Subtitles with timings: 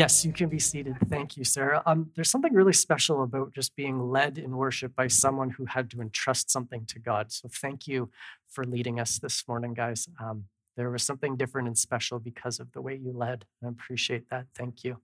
[0.00, 0.96] Yes, you can be seated.
[1.10, 1.82] Thank you, Sarah.
[1.84, 5.90] Um, there's something really special about just being led in worship by someone who had
[5.90, 7.30] to entrust something to God.
[7.30, 8.08] So thank you
[8.48, 10.08] for leading us this morning, guys.
[10.18, 10.44] Um,
[10.74, 13.44] there was something different and special because of the way you led.
[13.62, 14.46] I appreciate that.
[14.54, 14.96] Thank you.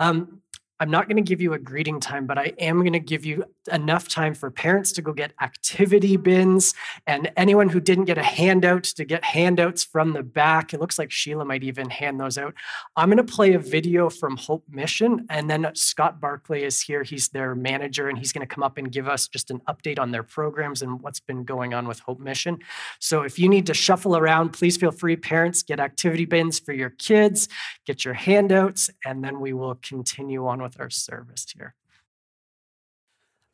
[0.00, 0.42] Um,
[0.78, 3.24] I'm not going to give you a greeting time, but I am going to give
[3.24, 6.74] you enough time for parents to go get activity bins
[7.06, 10.74] and anyone who didn't get a handout to get handouts from the back.
[10.74, 12.54] It looks like Sheila might even hand those out.
[12.94, 17.02] I'm going to play a video from Hope Mission, and then Scott Barclay is here.
[17.02, 19.98] He's their manager, and he's going to come up and give us just an update
[19.98, 22.58] on their programs and what's been going on with Hope Mission.
[23.00, 26.74] So if you need to shuffle around, please feel free, parents, get activity bins for
[26.74, 27.48] your kids,
[27.86, 31.74] get your handouts, and then we will continue on with our service here.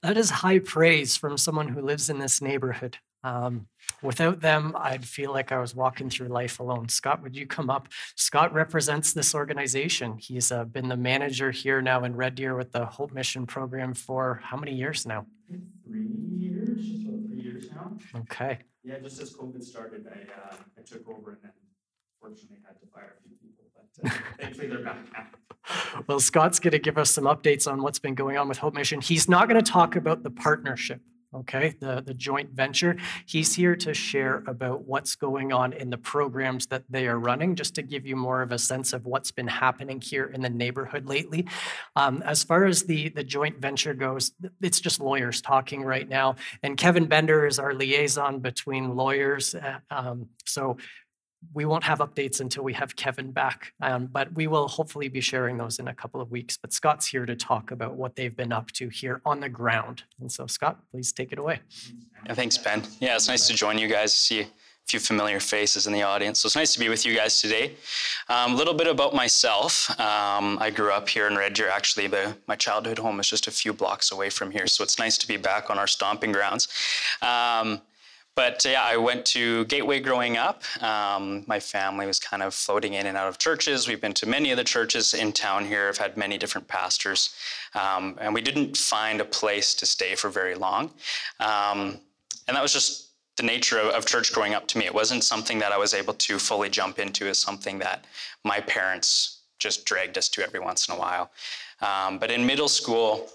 [0.03, 2.97] That is high praise from someone who lives in this neighborhood.
[3.25, 3.69] Um,
[4.03, 6.89] without them, I'd feel like I was walking through life alone.
[6.89, 7.89] Scott, would you come up?
[8.17, 10.19] Scott represents this organization.
[10.19, 13.95] He's uh, been the manager here now in Red Deer with the Hope Mission program
[13.95, 15.27] for how many years now?
[15.87, 17.93] Three years, just about three years now.
[18.23, 18.59] Okay.
[18.83, 21.53] Yeah, just as COVID started, I, uh, I took over and then
[22.21, 23.52] fortunately had to fire a few people,
[24.39, 24.99] thankfully they're back.
[26.09, 28.75] Well, Scott's going to give us some updates on what's been going on with Hope
[28.75, 29.01] Mission.
[29.01, 31.01] He's not going to talk about the partnership,
[31.33, 32.97] okay, the, the joint venture.
[33.27, 37.55] He's here to share about what's going on in the programs that they are running,
[37.55, 40.51] just to give you more of a sense of what's been happening here in the
[40.51, 41.47] neighborhood lately.
[41.95, 46.35] Um, as far as the, the joint venture goes, it's just lawyers talking right now.
[46.65, 49.55] And Kevin Bender is our liaison between lawyers.
[49.55, 50.77] uh, Um, so
[51.55, 55.21] we won't have updates until we have Kevin back, um, but we will hopefully be
[55.21, 56.57] sharing those in a couple of weeks.
[56.57, 60.05] But Scott's here to talk about what they've been up to here on the ground.
[60.21, 61.61] And so, Scott, please take it away.
[62.27, 62.83] Yeah, thanks, Ben.
[63.01, 64.47] Yeah, it's nice to join you guys, see a
[64.87, 66.41] few familiar faces in the audience.
[66.41, 67.75] So it's nice to be with you guys today.
[68.29, 69.91] Um, a little bit about myself.
[70.01, 71.69] Um, I grew up here in Red Deer.
[71.69, 74.67] Actually, the, my childhood home is just a few blocks away from here.
[74.67, 76.69] So it's nice to be back on our stomping grounds.
[78.35, 80.63] But yeah, I went to Gateway growing up.
[80.83, 83.87] Um, my family was kind of floating in and out of churches.
[83.87, 85.89] We've been to many of the churches in town here.
[85.89, 87.35] I've had many different pastors.
[87.75, 90.93] Um, and we didn't find a place to stay for very long.
[91.41, 92.01] Um,
[92.49, 94.87] and that was just the nature of, of, church growing up to me.
[94.87, 98.07] It wasn't something that I was able to fully jump into as something that
[98.45, 101.31] my parents just dragged us to every once in a while.
[101.81, 103.29] Um, but in middle school,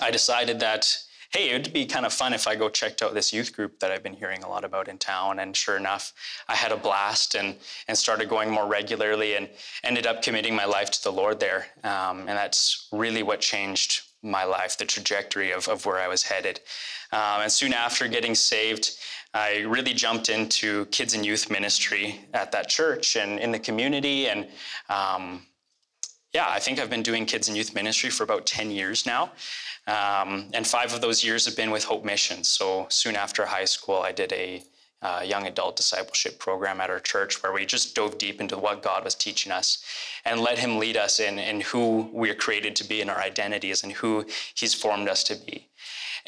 [0.00, 0.96] I decided that
[1.30, 3.90] hey, it'd be kind of fun if I go checked out this youth group that
[3.90, 5.38] I've been hearing a lot about in town.
[5.40, 6.14] And sure enough,
[6.48, 7.56] I had a blast and,
[7.86, 9.48] and started going more regularly and
[9.84, 11.66] ended up committing my life to the Lord there.
[11.84, 16.22] Um, and that's really what changed my life, the trajectory of, of where I was
[16.22, 16.60] headed.
[17.12, 18.96] Um, and soon after getting saved,
[19.34, 24.28] I really jumped into kids and youth ministry at that church and in the community.
[24.28, 24.48] And
[24.88, 25.42] um,
[26.32, 29.32] yeah, I think I've been doing kids and youth ministry for about 10 years now.
[29.88, 32.44] Um, and five of those years have been with Hope Mission.
[32.44, 34.62] So soon after high school, I did a
[35.00, 38.82] uh, young adult discipleship program at our church where we just dove deep into what
[38.82, 39.82] God was teaching us
[40.26, 43.82] and let Him lead us in, in who we're created to be and our identities
[43.82, 45.68] and who He's formed us to be.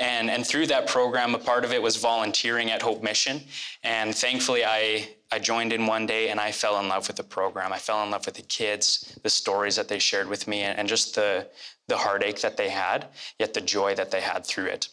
[0.00, 3.42] And, and through that program, a part of it was volunteering at Hope Mission.
[3.84, 7.22] And thankfully, I, I joined in one day and I fell in love with the
[7.22, 7.70] program.
[7.70, 10.78] I fell in love with the kids, the stories that they shared with me, and,
[10.78, 11.46] and just the,
[11.86, 13.08] the heartache that they had,
[13.38, 14.88] yet the joy that they had through it.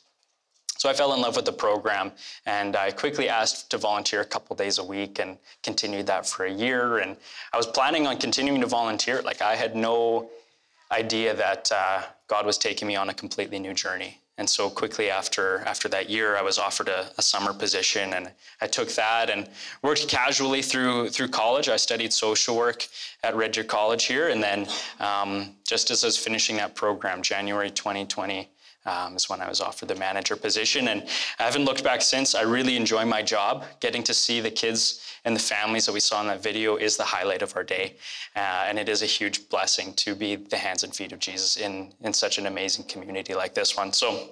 [0.78, 2.12] So I fell in love with the program
[2.46, 6.46] and I quickly asked to volunteer a couple days a week and continued that for
[6.46, 6.98] a year.
[6.98, 7.16] And
[7.54, 9.22] I was planning on continuing to volunteer.
[9.22, 10.30] Like I had no
[10.92, 14.20] idea that uh, God was taking me on a completely new journey.
[14.40, 18.32] And so quickly after after that year, I was offered a, a, summer position, and
[18.62, 19.50] I took that and
[19.82, 21.70] worked casually through through college.
[21.70, 22.88] I studied social work
[23.24, 24.68] at Red Deer College here, and then
[25.00, 28.48] um, just as I was finishing that program, January 2020.
[28.88, 31.04] Um, is when I was offered the manager position, and
[31.40, 32.34] I haven't looked back since.
[32.34, 33.66] I really enjoy my job.
[33.80, 36.96] Getting to see the kids and the families that we saw in that video is
[36.96, 37.98] the highlight of our day,
[38.36, 41.58] uh, and it is a huge blessing to be the hands and feet of Jesus
[41.58, 43.94] in in such an amazing community like this one.
[43.94, 44.30] So.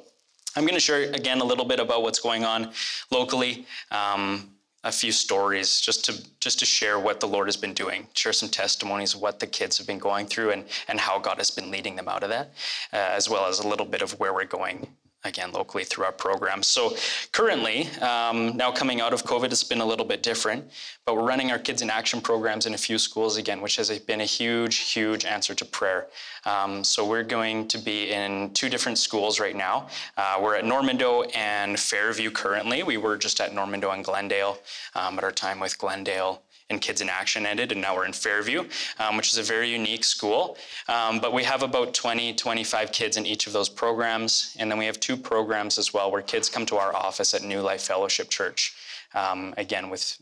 [0.57, 2.71] I'm going to share again a little bit about what's going on
[3.11, 3.65] locally.
[3.91, 4.54] Um,
[4.85, 8.31] a few stories just to just to share what the Lord has been doing, share
[8.31, 11.51] some testimonies of what the kids have been going through and and how God has
[11.51, 12.53] been leading them out of that,
[12.93, 14.87] uh, as well as a little bit of where we're going
[15.25, 16.63] again locally through our program.
[16.63, 16.95] So
[17.31, 20.69] currently, um, now coming out of COVID, it's been a little bit different,
[21.05, 23.89] but we're running our Kids in Action programs in a few schools again, which has
[23.99, 26.07] been a huge, huge answer to prayer.
[26.45, 29.87] Um, so we're going to be in two different schools right now.
[30.15, 32.83] Uh, we're at Normandeau and Fairview currently.
[32.83, 34.59] We were just at Normandeau and Glendale
[34.93, 38.13] um, at our time with Glendale and Kids in Action ended, and now we're in
[38.13, 38.67] Fairview,
[38.99, 40.57] um, which is a very unique school.
[40.87, 44.55] Um, but we have about 20, 25 kids in each of those programs.
[44.59, 47.43] And then we have two programs as well where kids come to our office at
[47.43, 48.75] New Life Fellowship Church.
[49.13, 50.17] Um, again, with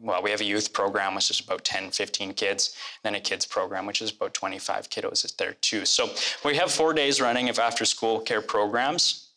[0.00, 3.44] well, we have a youth program, which is about 10, 15 kids, then a kids
[3.44, 5.84] program, which is about 25 kiddos there too.
[5.84, 6.08] So
[6.44, 9.30] we have four days running of after school care programs.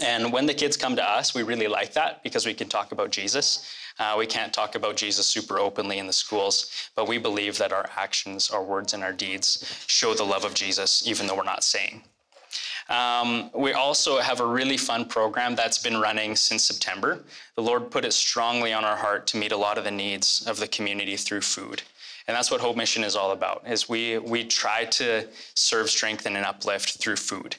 [0.00, 2.92] And when the kids come to us, we really like that because we can talk
[2.92, 3.68] about Jesus.
[3.98, 7.72] Uh, we can't talk about Jesus super openly in the schools, but we believe that
[7.72, 11.42] our actions, our words, and our deeds show the love of Jesus, even though we're
[11.42, 12.02] not saying.
[12.88, 17.22] Um, we also have a really fun program that's been running since September.
[17.54, 20.46] The Lord put it strongly on our heart to meet a lot of the needs
[20.46, 21.82] of the community through food.
[22.26, 26.36] And that's what Hope Mission is all about, is we, we try to serve, strengthen,
[26.36, 27.56] and uplift through food.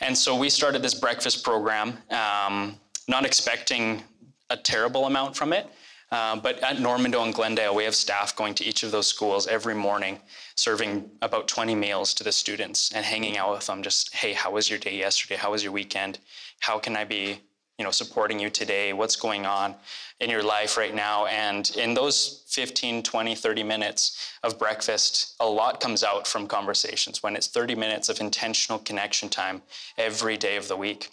[0.00, 2.76] And so we started this breakfast program, um,
[3.08, 4.02] not expecting
[4.48, 5.66] a terrible amount from it,
[6.12, 9.46] uh, but at Normandeau and Glendale, we have staff going to each of those schools
[9.46, 10.20] every morning,
[10.56, 13.82] serving about 20 meals to the students and hanging out with them.
[13.82, 15.36] Just, hey, how was your day yesterday?
[15.36, 16.18] How was your weekend?
[16.60, 17.40] How can I be,
[17.78, 18.92] you know, supporting you today?
[18.92, 19.74] What's going on
[20.20, 21.24] in your life right now?
[21.24, 27.22] And in those 15, 20, 30 minutes of breakfast, a lot comes out from conversations
[27.22, 29.62] when it's 30 minutes of intentional connection time
[29.96, 31.10] every day of the week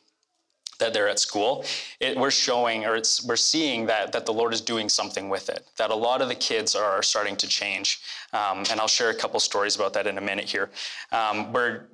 [0.80, 1.64] that they're at school,
[2.00, 5.50] it, we're showing or it's we're seeing that that the Lord is doing something with
[5.50, 5.66] it.
[5.78, 8.02] That a lot of the kids are starting to change,
[8.34, 10.70] um, and I'll share a couple stories about that in a minute here.
[11.12, 11.88] Um, we're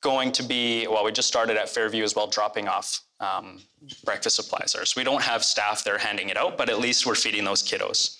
[0.00, 1.04] going to be well.
[1.04, 3.60] We just started at Fairview as well, dropping off um,
[4.04, 4.72] breakfast supplies.
[4.72, 7.62] So we don't have staff there handing it out, but at least we're feeding those
[7.62, 8.16] kiddos.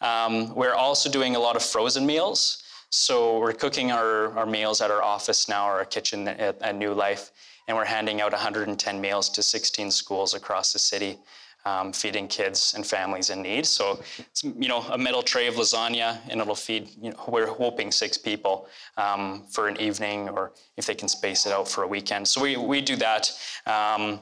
[0.00, 2.62] Um, we're also doing a lot of frozen meals.
[2.90, 6.94] So we're cooking our, our meals at our office now, our kitchen at, at New
[6.94, 7.32] Life
[7.68, 11.18] and we're handing out 110 meals to 16 schools across the city,
[11.66, 13.66] um, feeding kids and families in need.
[13.66, 16.88] So, it's, you know, a metal tray of lasagna, and it'll feed.
[17.00, 18.66] You know, we're hoping six people
[18.96, 22.26] um, for an evening, or if they can space it out for a weekend.
[22.26, 23.30] So we we do that.
[23.66, 24.20] Um,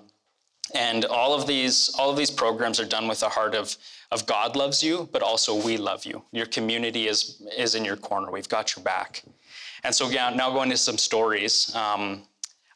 [0.74, 3.76] and all of these all of these programs are done with the heart of
[4.10, 6.24] of God loves you, but also we love you.
[6.32, 8.32] Your community is is in your corner.
[8.32, 9.22] We've got your back.
[9.84, 11.72] And so yeah, now going to some stories.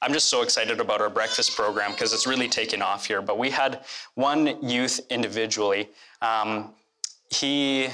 [0.02, 3.20] I'm just so excited about our breakfast program because it's really taken off here.
[3.20, 5.91] But we had one youth individually.
[6.23, 6.73] Um,
[7.29, 7.88] he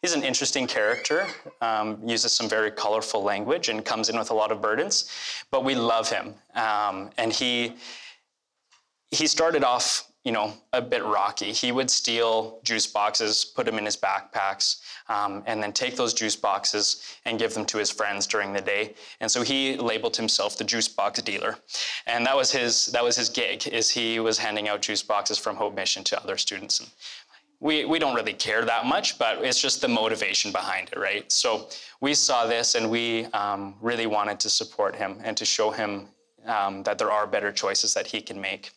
[0.00, 1.26] he's an interesting character,
[1.60, 5.10] um, uses some very colorful language, and comes in with a lot of burdens.
[5.50, 7.74] But we love him, um, and he
[9.10, 11.50] he started off you know, a bit rocky.
[11.52, 16.12] He would steal juice boxes, put them in his backpacks, um, and then take those
[16.12, 18.94] juice boxes and give them to his friends during the day.
[19.20, 21.56] And so he labeled himself the juice box dealer,
[22.06, 23.66] and that was his that was his gig.
[23.68, 26.80] Is he was handing out juice boxes from Hope Mission to other students.
[26.80, 26.90] And
[27.60, 31.30] we, we don't really care that much, but it's just the motivation behind it, right?
[31.30, 31.68] So
[32.00, 36.08] we saw this and we um, really wanted to support him and to show him
[36.46, 38.70] um, that there are better choices that he can make.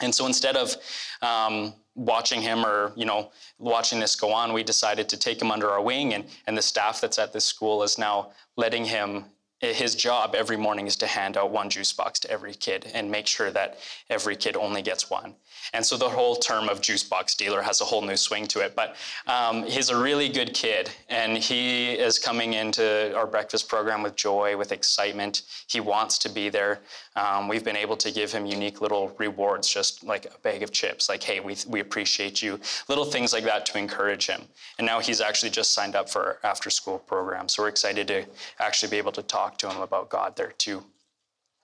[0.00, 0.76] And so instead of
[1.22, 5.50] um, watching him or you know watching this go on, we decided to take him
[5.50, 9.24] under our wing, and, and the staff that's at this school is now letting him
[9.60, 13.10] his job every morning is to hand out one juice box to every kid and
[13.10, 13.78] make sure that
[14.10, 15.34] every kid only gets one.
[15.72, 18.60] And so the whole term of juice box dealer has a whole new swing to
[18.60, 18.76] it.
[18.76, 18.96] But
[19.26, 24.14] um, he's a really good kid, and he is coming into our breakfast program with
[24.16, 25.42] joy, with excitement.
[25.68, 26.80] He wants to be there.
[27.16, 30.70] Um, we've been able to give him unique little rewards, just like a bag of
[30.70, 34.42] chips, like, hey, we, we appreciate you, little things like that to encourage him.
[34.78, 37.48] And now he's actually just signed up for our after school program.
[37.48, 38.24] So we're excited to
[38.60, 40.82] actually be able to talk talk to him about God there too.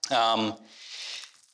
[0.09, 0.55] Um,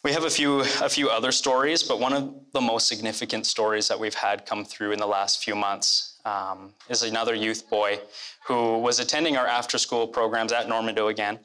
[0.03, 3.87] we have a few a few other stories, but one of the most significant stories
[3.87, 7.99] that we've had come through in the last few months um, is another youth boy
[8.47, 11.39] who was attending our after school programs at Normandeau again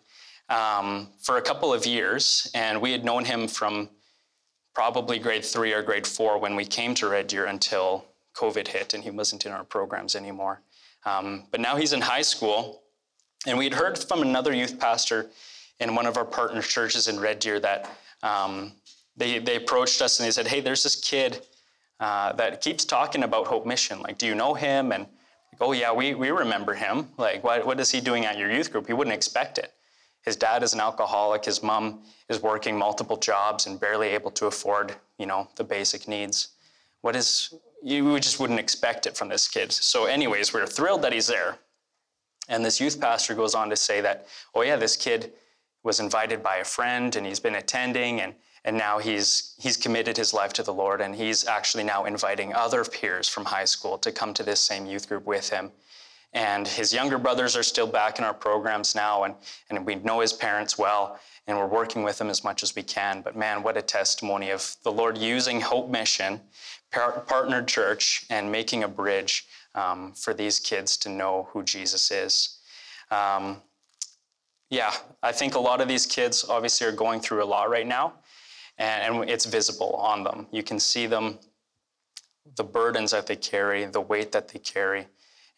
[0.51, 3.89] um, for a couple of years, and we had known him from
[4.75, 8.93] probably grade three or grade four when we came to Red Deer until COVID hit
[8.95, 10.61] and he wasn't in our programs anymore.
[11.07, 12.84] Um, but now he's in high school
[13.47, 15.31] and we had heard from another youth pastor
[15.81, 17.91] in one of our partner churches in Red Deer that
[18.23, 18.73] um,
[19.17, 21.43] they, they approached us and they said, Hey, there's this kid
[22.01, 24.01] uh, that keeps talking about Hope Mission.
[24.01, 24.93] Like, do you know him?
[24.93, 25.07] And
[25.53, 27.09] like, oh, yeah, we, we remember him.
[27.17, 28.87] Like, what, what is he doing at your youth group?
[28.87, 29.73] He wouldn't expect it.
[30.23, 31.45] His dad is an alcoholic.
[31.45, 36.09] His mom is working multiple jobs and barely able to afford, you know, the basic
[36.09, 36.49] needs.
[37.03, 39.71] What is, you just wouldn't expect it from this kid.
[39.71, 41.59] So, anyways, we're thrilled that he's there.
[42.49, 45.33] And this youth pastor goes on to say that, oh, yeah, this kid
[45.83, 48.35] was invited by a friend and he's been attending and
[48.67, 52.55] and now he's he's committed his life to the Lord and he's actually now inviting
[52.55, 55.71] other peers from high school to come to this same youth group with him.
[56.33, 59.35] And his younger brothers are still back in our programs now and,
[59.71, 62.83] and we know his parents well and we're working with them as much as we
[62.83, 63.21] can.
[63.21, 66.41] But man, what a testimony of the Lord using Hope Mission,
[66.91, 72.11] par- partnered church, and making a bridge um, for these kids to know who Jesus
[72.11, 72.59] is.
[73.11, 73.63] Um,
[74.71, 77.87] yeah, I think a lot of these kids obviously are going through a lot right
[77.87, 78.15] now
[78.79, 80.47] and, and it's visible on them.
[80.51, 81.39] You can see them,
[82.57, 85.07] the burdens that they carry, the weight that they carry,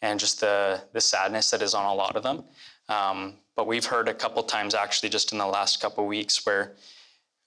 [0.01, 2.43] and just the, the sadness that is on a lot of them.
[2.89, 6.75] Um, but we've heard a couple times actually just in the last couple weeks where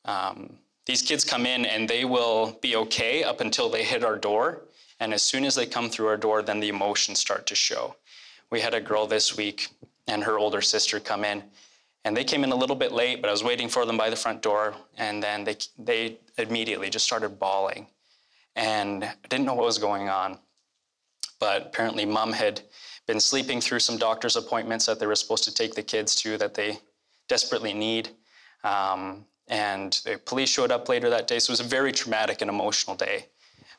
[0.04, 4.16] um, these kids come in and they will be okay up until they hit our
[4.16, 4.62] door.
[5.00, 7.96] And as soon as they come through our door, then the emotions start to show.
[8.50, 9.68] We had a girl this week
[10.06, 11.42] and her older sister come in
[12.04, 14.10] and they came in a little bit late, but I was waiting for them by
[14.10, 17.86] the front door, and then they they immediately just started bawling,
[18.56, 20.38] and I didn't know what was going on.
[21.38, 22.62] But apparently, mom had
[23.06, 26.38] been sleeping through some doctor's appointments that they were supposed to take the kids to
[26.38, 26.78] that they
[27.28, 28.10] desperately need.
[28.64, 32.40] Um, and the police showed up later that day, so it was a very traumatic
[32.40, 33.26] and emotional day.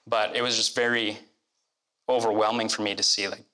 [0.07, 1.17] But it was just very
[2.09, 3.45] overwhelming for me to see like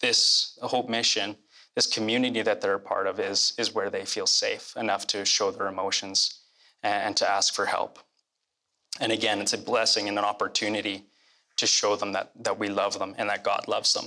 [0.00, 1.36] this Hope Mission
[1.74, 5.24] this community that they're a part of is, is where they feel safe enough to
[5.24, 6.40] show their emotions
[6.82, 7.98] and, and to ask for help.
[9.00, 11.04] And again, it's a blessing and an opportunity
[11.56, 14.06] to show them that, that we love them and that God loves them.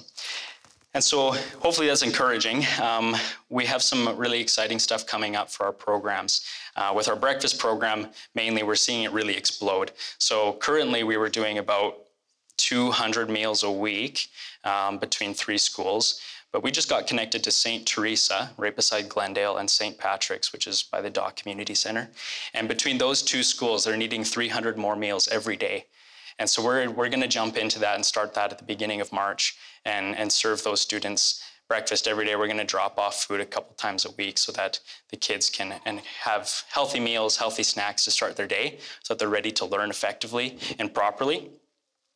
[0.98, 2.66] And so hopefully that's encouraging.
[2.82, 3.16] Um,
[3.50, 6.44] we have some really exciting stuff coming up for our programs.
[6.76, 9.92] Uh, with our breakfast program, mainly we're seeing it really explode.
[10.18, 12.00] So currently we were doing about
[12.58, 14.30] 200 meals a week
[14.64, 16.20] um, between three schools.
[16.52, 17.86] But we just got connected to St.
[17.86, 20.00] Teresa, right beside Glendale, and St.
[20.00, 22.10] Patrick's, which is by the Dawe Community Center.
[22.56, 25.86] And between those two schools, they're needing 300 more meals every day.
[26.40, 29.02] And so we're, we're going to jump into that and start that at the beginning
[29.02, 29.58] of March
[29.88, 32.36] and, and serve those students breakfast every day.
[32.36, 34.80] We're going to drop off food a couple times a week so that
[35.10, 39.20] the kids can and have healthy meals, healthy snacks to start their day so that
[39.20, 41.50] they're ready to learn effectively and properly.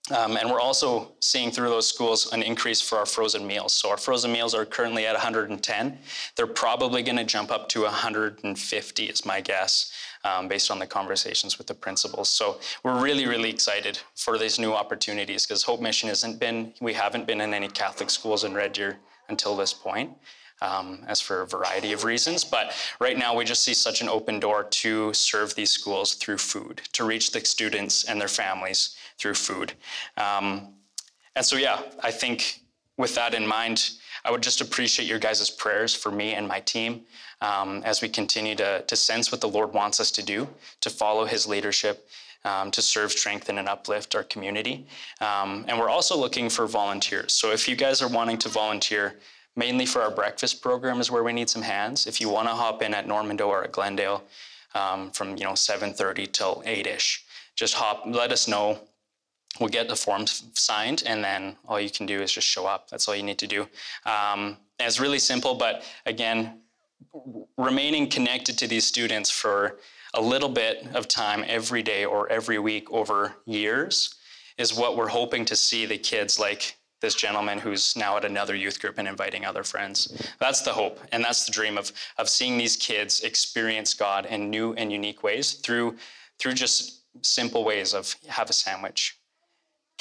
[0.10, 3.72] Um, and we're also seeing through those schools an increase for our frozen meals.
[3.72, 5.98] So our frozen meals are currently at 110.
[6.36, 9.92] They're probably going to jump up to 150, is my guess,
[10.24, 12.30] um, based on the conversations with the principals.
[12.30, 16.94] So we're really, really excited for these new opportunities because Hope Mission hasn't been, we
[16.94, 18.98] haven't been in any Catholic schools in Red Deer
[19.30, 20.12] until this point
[20.62, 22.44] um, as for a variety of reasons.
[22.44, 26.38] But right now, we just see such an open door to serve these schools through
[26.38, 29.74] food, to reach the students and their families through food.
[30.18, 30.75] Um,
[31.36, 32.62] and so, yeah, I think
[32.98, 33.92] with that in mind,
[34.24, 37.06] I would just appreciate your guys' prayers for me and my team
[37.41, 40.48] um, as we continue to, to sense what the Lord wants us to do,
[40.81, 42.07] to follow His leadership,
[42.45, 44.86] um, to serve, strengthen, and uplift our community.
[45.19, 47.33] Um, and we're also looking for volunteers.
[47.33, 49.15] So if you guys are wanting to volunteer,
[49.55, 52.07] mainly for our breakfast program is where we need some hands.
[52.07, 54.24] If you want to hop in at Normandeau or at Glendale
[54.74, 57.19] um, from you know 7:30 till 8ish,
[57.55, 58.03] just hop.
[58.05, 58.79] Let us know.
[59.60, 62.89] We'll get the forms signed, and then all you can do is just show up.
[62.89, 63.67] That's all you need to do.
[64.05, 66.62] Um, it's really simple, but again,
[67.58, 69.77] remaining connected to these students for
[70.13, 74.15] a little bit of time every day or every week over years
[74.58, 78.55] is what we're hoping to see the kids like this gentleman who's now at another
[78.55, 80.29] youth group and inviting other friends.
[80.39, 84.50] That's the hope and that's the dream of, of seeing these kids experience God in
[84.50, 85.98] new and unique ways through,
[86.38, 89.17] through just simple ways of have a sandwich,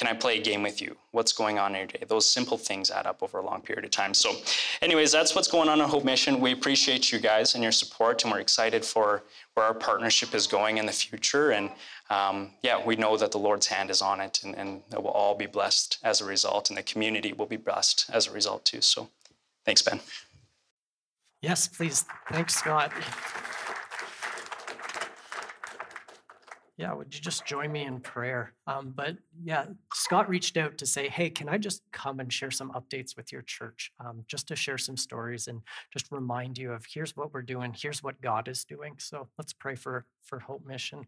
[0.01, 0.97] can I play a game with you?
[1.11, 2.05] What's going on in your day?
[2.09, 4.15] Those simple things add up over a long period of time.
[4.15, 4.33] So,
[4.81, 6.41] anyways, that's what's going on in Hope Mission.
[6.41, 10.47] We appreciate you guys and your support, and we're excited for where our partnership is
[10.47, 11.51] going in the future.
[11.51, 11.71] And
[12.09, 15.11] um, yeah, we know that the Lord's hand is on it, and, and it will
[15.11, 18.65] all be blessed as a result, and the community will be blessed as a result
[18.65, 18.81] too.
[18.81, 19.11] So,
[19.67, 20.01] thanks, Ben.
[21.43, 22.07] Yes, please.
[22.31, 22.91] Thanks, Scott.
[26.81, 28.55] Yeah, would you just join me in prayer?
[28.67, 32.51] Um, but yeah, Scott reached out to say, hey, can I just come and share
[32.51, 35.61] some updates with your church, um, just to share some stories and
[35.93, 38.95] just remind you of here's what we're doing, here's what God is doing.
[38.97, 41.07] So let's pray for for Hope Mission.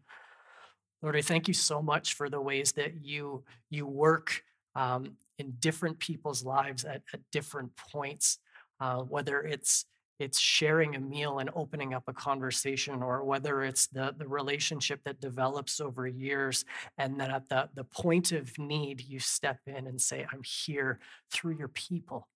[1.01, 4.43] Lord, I thank you so much for the ways that you you work
[4.75, 8.37] um, in different people's lives at, at different points,
[8.79, 9.85] uh, whether it's
[10.23, 15.03] it's sharing a meal and opening up a conversation, or whether it's the, the relationship
[15.03, 16.65] that develops over years.
[16.97, 20.99] And then at the, the point of need, you step in and say, I'm here
[21.31, 22.27] through your people.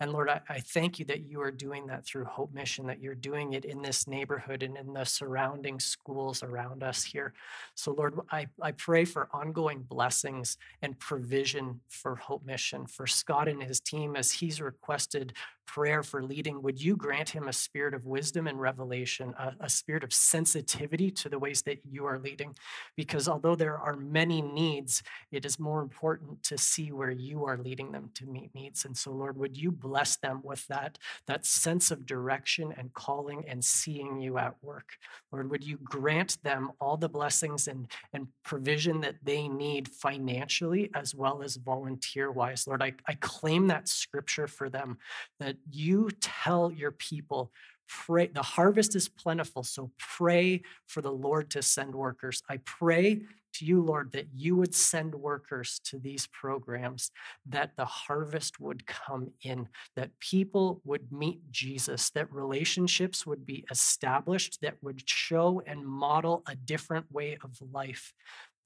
[0.00, 3.00] And Lord, I, I, thank you that you are doing that through Hope Mission, that
[3.00, 7.32] you're doing it in this neighborhood and in the surrounding schools around us here.
[7.76, 13.46] So, Lord, I, I pray for ongoing blessings and provision for Hope Mission, for Scott
[13.46, 15.32] and his team as he's requested
[15.66, 16.62] prayer for leading.
[16.62, 21.10] Would you grant him a spirit of wisdom and revelation, a, a spirit of sensitivity
[21.12, 22.54] to the ways that you are leading?
[22.96, 25.02] Because although there are many needs,
[25.32, 28.84] it is more important to see where you are leading them to meet needs.
[28.84, 33.44] And so, Lord, would you bless them with that, that sense of direction and calling
[33.48, 34.96] and seeing you at work.
[35.32, 40.90] Lord, would you grant them all the blessings and, and provision that they need financially
[40.94, 42.66] as well as volunteer wise.
[42.66, 44.98] Lord, I, I claim that scripture for them
[45.40, 47.52] that you tell your people
[47.86, 52.42] pray the harvest is plentiful so pray for the lord to send workers.
[52.48, 53.22] I pray
[53.54, 57.10] to you, Lord, that you would send workers to these programs,
[57.46, 63.64] that the harvest would come in, that people would meet Jesus, that relationships would be
[63.70, 68.12] established, that would show and model a different way of life,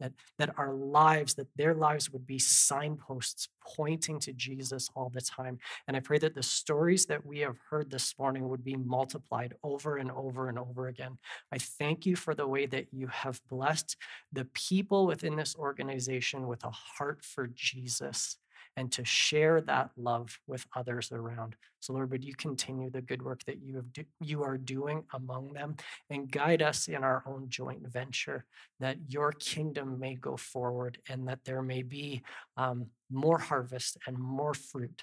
[0.01, 5.21] that, that our lives, that their lives would be signposts pointing to Jesus all the
[5.21, 5.59] time.
[5.87, 9.55] And I pray that the stories that we have heard this morning would be multiplied
[9.63, 11.19] over and over and over again.
[11.53, 13.97] I thank you for the way that you have blessed
[14.33, 18.39] the people within this organization with a heart for Jesus
[18.79, 21.57] and to share that love with others around.
[21.81, 25.03] So, Lord, would you continue the good work that you have do, you are doing
[25.13, 25.75] among them
[26.11, 28.45] and guide us in our own joint venture,
[28.79, 32.23] that your kingdom may go forward and that there may be
[32.57, 35.03] um, more harvest and more fruit,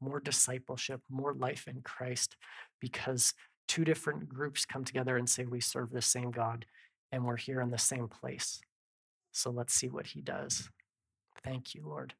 [0.00, 2.36] more discipleship, more life in Christ,
[2.80, 3.34] because
[3.66, 6.64] two different groups come together and say we serve the same God
[7.12, 8.62] and we're here in the same place.
[9.32, 10.70] So let's see what he does.
[11.44, 12.14] Thank you, Lord.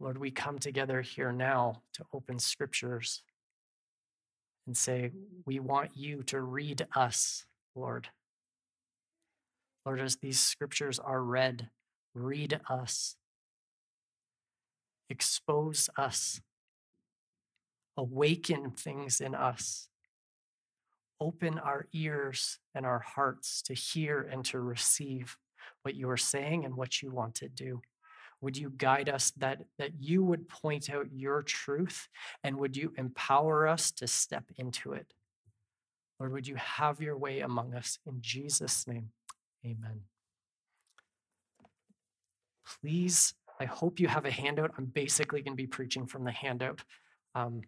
[0.00, 3.22] Lord, we come together here now to open scriptures
[4.66, 5.12] and say,
[5.46, 8.08] We want you to read us, Lord.
[9.86, 11.68] Lord, as these scriptures are read,
[12.14, 13.16] read us,
[15.10, 16.40] expose us,
[17.96, 19.88] awaken things in us,
[21.20, 25.36] open our ears and our hearts to hear and to receive
[25.82, 27.82] what you are saying and what you want to do.
[28.44, 32.08] Would you guide us that, that you would point out your truth
[32.42, 35.14] and would you empower us to step into it?
[36.20, 39.08] Lord, would you have your way among us in Jesus' name?
[39.64, 40.02] Amen.
[42.82, 44.72] Please, I hope you have a handout.
[44.76, 46.82] I'm basically going to be preaching from the handout.
[47.34, 47.62] Um,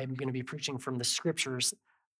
[0.00, 1.74] I'm going to be preaching from the scriptures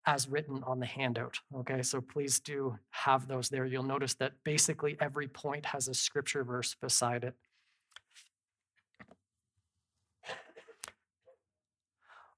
[0.07, 1.39] as written on the handout.
[1.57, 3.65] Okay, so please do have those there.
[3.65, 7.35] You'll notice that basically every point has a scripture verse beside it.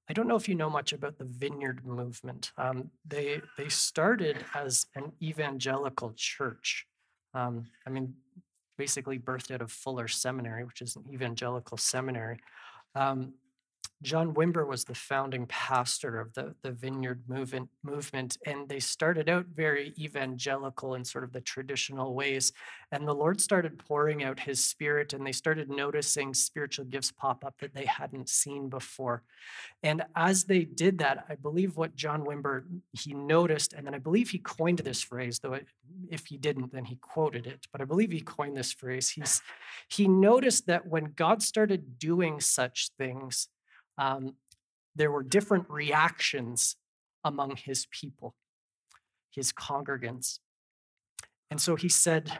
[0.09, 2.51] I don't know if you know much about the Vineyard movement.
[2.57, 6.85] Um, they they started as an evangelical church.
[7.33, 8.13] Um, I mean,
[8.77, 12.39] basically birthed out of Fuller Seminary, which is an evangelical seminary.
[12.93, 13.33] Um,
[14.01, 19.29] John Wimber was the founding pastor of the, the Vineyard movement, movement, and they started
[19.29, 22.51] out very evangelical in sort of the traditional ways.
[22.91, 27.45] And the Lord started pouring out his spirit, and they started noticing spiritual gifts pop
[27.45, 29.23] up that they hadn't seen before.
[29.81, 33.99] And as they did that, I believe what John Wimber he noticed, and then I
[33.99, 35.67] believe he coined this phrase, though it,
[36.09, 37.65] if he didn't, then he quoted it.
[37.71, 39.09] But I believe he coined this phrase.
[39.09, 39.41] He's
[39.87, 43.47] he noticed that when God started doing such things,
[43.97, 44.35] um,
[44.95, 46.75] there were different reactions
[47.23, 48.35] among his people,
[49.31, 50.39] his congregants.
[51.51, 52.39] And so he said,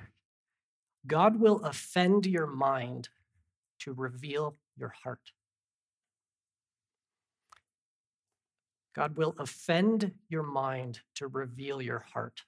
[1.07, 3.09] God will offend your mind
[3.79, 5.31] to reveal your heart.
[8.95, 12.43] God will offend your mind to reveal your heart.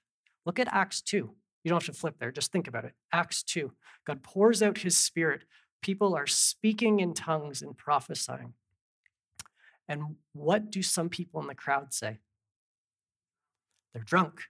[0.46, 1.16] Look at Acts 2.
[1.64, 2.94] You don't have to flip there, just think about it.
[3.12, 3.70] Acts 2.
[4.06, 5.42] God pours out his spirit.
[5.82, 8.54] People are speaking in tongues and prophesying.
[9.88, 12.18] And what do some people in the crowd say?
[13.92, 14.42] They're drunk.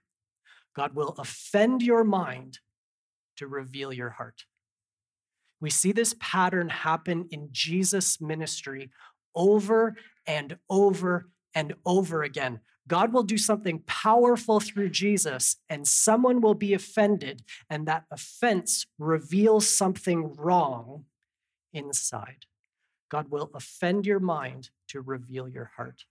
[0.75, 2.59] God will offend your mind
[3.37, 4.45] to reveal your heart.
[5.61, 8.91] We see this pattern happen in Jesus' ministry
[9.35, 12.59] over and over and over again.
[12.87, 18.87] God will do something powerful through Jesus, and someone will be offended, and that offense
[18.97, 21.05] reveals something wrong
[21.71, 22.45] inside.
[23.09, 26.05] God will offend your mind to reveal your heart.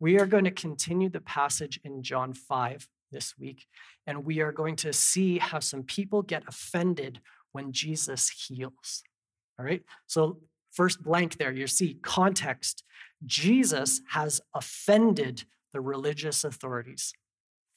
[0.00, 3.66] We are going to continue the passage in John 5 this week,
[4.06, 7.20] and we are going to see how some people get offended
[7.52, 9.02] when Jesus heals.
[9.58, 9.82] All right?
[10.06, 12.82] So first blank there, you see context.
[13.24, 17.12] Jesus has offended the religious authorities.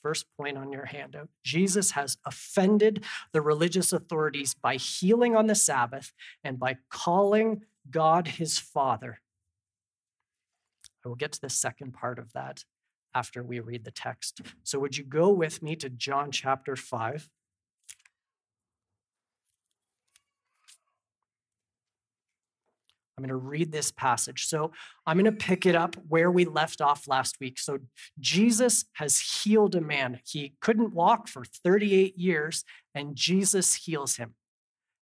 [0.04, 1.30] First point on your handout.
[1.44, 3.04] Jesus has offended
[3.34, 9.22] the religious authorities by healing on the Sabbath and by calling God his Father.
[11.08, 12.66] I will get to the second part of that
[13.16, 14.42] after we read the text.
[14.64, 17.30] So, would you go with me to John chapter 5?
[23.18, 24.46] I'm going to read this passage.
[24.48, 24.74] So
[25.08, 27.58] I'm going to pick it up where we left off last week.
[27.58, 27.80] So
[28.20, 30.20] Jesus has healed a man.
[30.24, 34.36] He couldn't walk for 38 years, and Jesus heals him.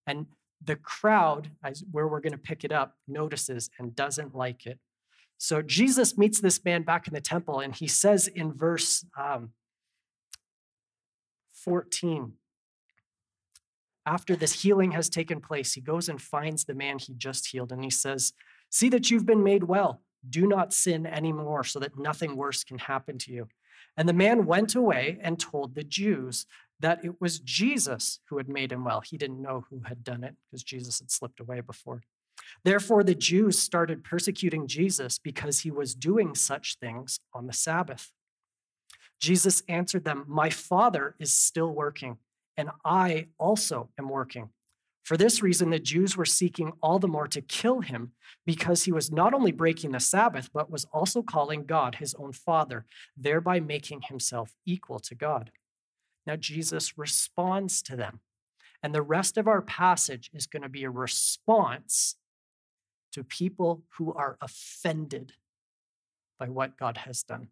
[0.08, 0.28] And
[0.64, 1.50] the crowd,
[1.92, 4.80] where we're going to pick it up, notices and doesn't like it.
[5.38, 9.52] So Jesus meets this man back in the temple, and he says in verse um,
[11.52, 12.34] 14,
[14.06, 17.72] after this healing has taken place, he goes and finds the man he just healed,
[17.72, 18.34] and he says,
[18.70, 20.02] See that you've been made well.
[20.28, 23.48] Do not sin anymore, so that nothing worse can happen to you.
[23.98, 26.46] And the man went away and told the Jews
[26.80, 29.02] that it was Jesus who had made him well.
[29.02, 32.04] He didn't know who had done it because Jesus had slipped away before.
[32.64, 38.12] Therefore, the Jews started persecuting Jesus because he was doing such things on the Sabbath.
[39.20, 42.18] Jesus answered them, My Father is still working,
[42.58, 44.50] and I also am working.
[45.04, 48.14] For this reason, the Jews were seeking all the more to kill him
[48.44, 52.34] because he was not only breaking the Sabbath, but was also calling God his own
[52.34, 55.52] Father, thereby making himself equal to God.
[56.26, 58.22] Now, Jesus responds to them.
[58.82, 62.16] And the rest of our passage is going to be a response
[63.16, 65.32] to people who are offended
[66.38, 67.48] by what God has done.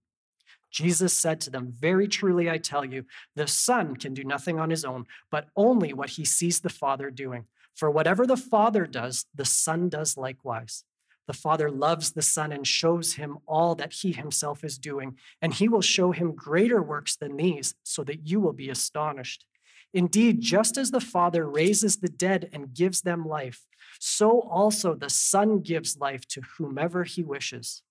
[0.70, 3.06] Jesus said to them, Very truly I tell you,
[3.38, 7.10] the Son can do nothing on his own, but only what he sees the Father
[7.10, 7.46] doing.
[7.74, 10.84] For whatever the Father does, the Son does likewise.
[11.28, 15.54] The Father loves the Son and shows him all that he himself is doing, and
[15.54, 19.46] he will show him greater works than these, so that you will be astonished.
[19.94, 23.68] Indeed, just as the Father raises the dead and gives them life,
[24.00, 27.84] so also the Son gives life to whomever he wishes.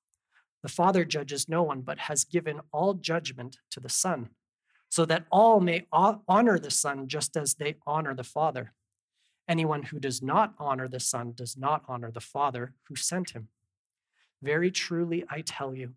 [0.63, 4.31] The Father judges no one, but has given all judgment to the Son,
[4.89, 8.73] so that all may honor the Son just as they honor the Father.
[9.49, 13.49] Anyone who does not honor the Son does not honor the Father who sent him.
[14.43, 15.95] Very truly, I tell you,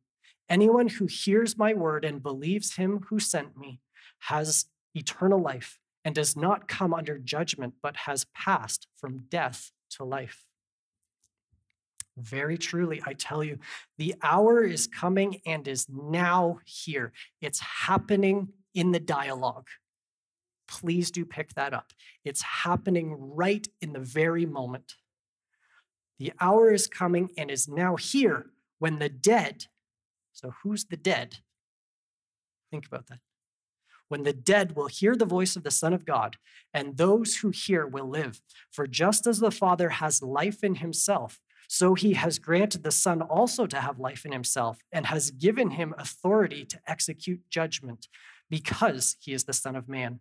[0.49, 3.79] anyone who hears my word and believes him who sent me
[4.19, 10.03] has eternal life and does not come under judgment, but has passed from death to
[10.03, 10.45] life.
[12.15, 13.57] Very truly, I tell you,
[13.97, 17.11] the hour is coming and is now here.
[17.41, 19.67] It's happening in the dialogue.
[20.67, 21.91] Please do pick that up.
[22.23, 24.93] It's happening right in the very moment.
[26.19, 28.45] The hour is coming and is now here
[28.79, 29.65] when the dead,
[30.31, 31.37] so who's the dead?
[32.71, 33.19] Think about that
[34.07, 36.37] when the dead will hear the voice of the Son of God,
[36.73, 38.41] and those who hear will live.
[38.71, 43.21] For just as the Father has life in himself, so he has granted the Son
[43.21, 48.07] also to have life in himself, and has given him authority to execute judgment,
[48.49, 50.19] because he is the Son of Man.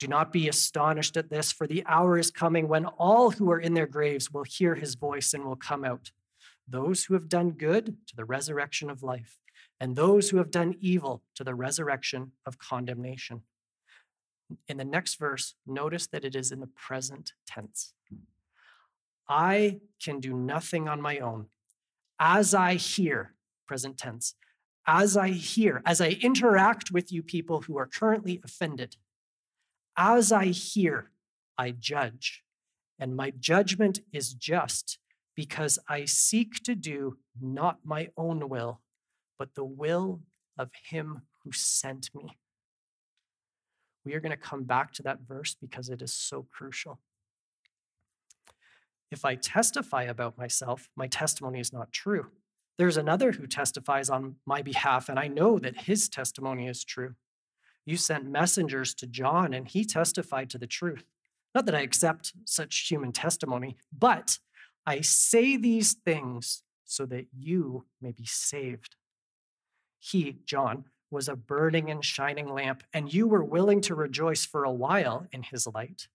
[0.00, 3.60] Do not be astonished at this, for the hour is coming when all who are
[3.60, 6.10] in their graves will hear his voice and will come out.
[6.66, 9.38] Those who have done good to the resurrection of life
[9.82, 13.42] and those who have done evil to the resurrection of condemnation.
[14.68, 17.92] In the next verse, notice that it is in the present tense.
[19.28, 21.46] I can do nothing on my own.
[22.20, 23.34] As I hear,
[23.66, 24.36] present tense,
[24.86, 28.94] as I hear, as I interact with you people who are currently offended,
[29.96, 31.10] as I hear,
[31.58, 32.44] I judge.
[33.00, 34.98] And my judgment is just
[35.34, 38.80] because I seek to do not my own will,
[39.42, 40.20] but the will
[40.56, 42.38] of him who sent me.
[44.04, 47.00] We are going to come back to that verse because it is so crucial.
[49.10, 52.26] If I testify about myself, my testimony is not true.
[52.78, 57.16] There's another who testifies on my behalf, and I know that his testimony is true.
[57.84, 61.02] You sent messengers to John, and he testified to the truth.
[61.52, 64.38] Not that I accept such human testimony, but
[64.86, 68.94] I say these things so that you may be saved.
[70.04, 74.64] He, John, was a burning and shining lamp, and you were willing to rejoice for
[74.64, 76.08] a while in his light.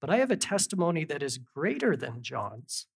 [0.00, 2.86] But I have a testimony that is greater than John's.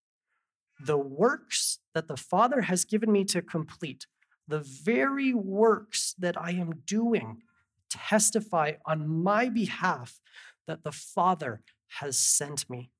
[0.82, 4.06] The works that the Father has given me to complete,
[4.48, 7.42] the very works that I am doing,
[7.90, 10.20] testify on my behalf
[10.66, 11.60] that the Father
[11.98, 12.92] has sent me.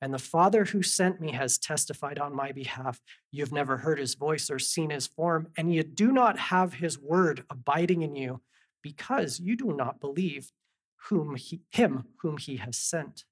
[0.00, 3.00] And the Father who sent me has testified on my behalf.
[3.32, 6.74] You have never heard his voice or seen his form, and you do not have
[6.74, 8.40] his word abiding in you,
[8.82, 10.52] because you do not believe
[11.08, 13.24] whom he, him whom he has sent.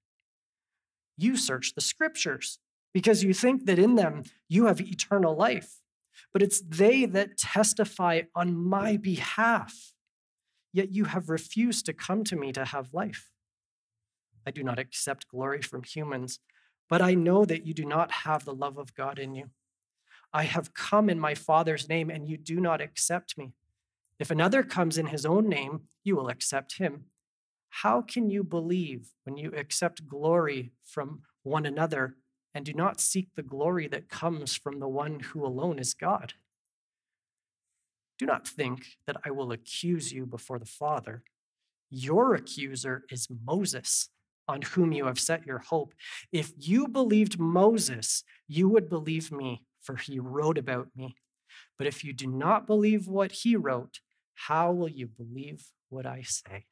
[1.16, 2.58] You search the scriptures,
[2.92, 5.82] because you think that in them you have eternal life.
[6.32, 9.92] But it's they that testify on my behalf.
[10.72, 13.30] Yet you have refused to come to me to have life.
[14.46, 16.40] I do not accept glory from humans
[16.88, 19.50] but I know that you do not have the love of God in you.
[20.32, 23.52] I have come in my Father's name, and you do not accept me.
[24.18, 27.06] If another comes in his own name, you will accept him.
[27.70, 32.16] How can you believe when you accept glory from one another
[32.54, 36.34] and do not seek the glory that comes from the one who alone is God?
[38.18, 41.22] Do not think that I will accuse you before the Father.
[41.90, 44.08] Your accuser is Moses
[44.48, 45.94] on whom you have set your hope.
[46.32, 51.16] If you believed Moses, you would believe me, for he wrote about me.
[51.78, 54.00] But if you do not believe what he wrote,
[54.34, 56.66] how will you believe what I say?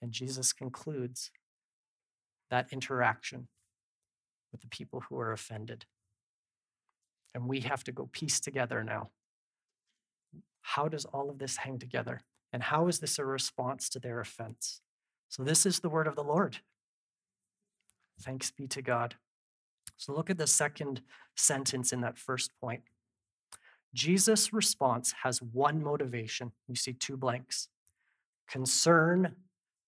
[0.00, 1.30] And Jesus concludes
[2.50, 3.48] that interaction
[4.52, 5.84] with the people who are offended.
[7.34, 9.10] And we have to go piece together now.
[10.62, 12.22] How does all of this hang together?
[12.52, 14.80] And how is this a response to their offense?
[15.28, 16.58] So, this is the word of the Lord.
[18.20, 19.16] Thanks be to God.
[19.96, 21.02] So, look at the second
[21.36, 22.82] sentence in that first point.
[23.94, 26.52] Jesus' response has one motivation.
[26.66, 27.68] You see two blanks
[28.48, 29.34] concern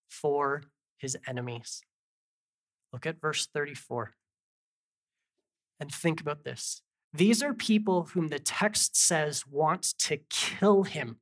[0.09, 0.62] for
[0.98, 1.83] his enemies.
[2.92, 4.12] Look at verse 34
[5.79, 6.83] and think about this.
[7.12, 11.16] These are people whom the text says want to kill him.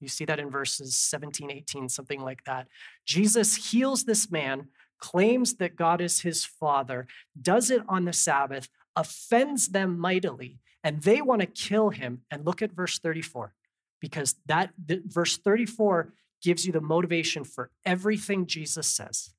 [0.00, 2.68] You see that in verses 17, 18, something like that.
[3.04, 7.06] Jesus heals this man, claims that God is his father,
[7.40, 12.22] does it on the Sabbath, offends them mightily, and they want to kill him.
[12.30, 13.54] And look at verse 34,
[14.00, 19.34] because that verse 34 gives you the motivation for everything Jesus says.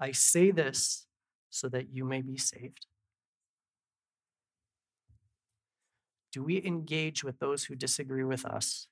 [0.00, 1.06] I say this
[1.50, 2.86] so that you may be saved.
[6.32, 8.88] Do we engage with those who disagree with us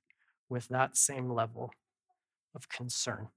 [0.49, 1.73] with that same level
[2.55, 3.29] of concern?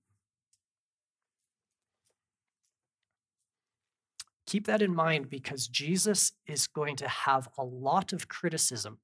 [4.46, 9.00] Keep that in mind because Jesus is going to have a lot of criticism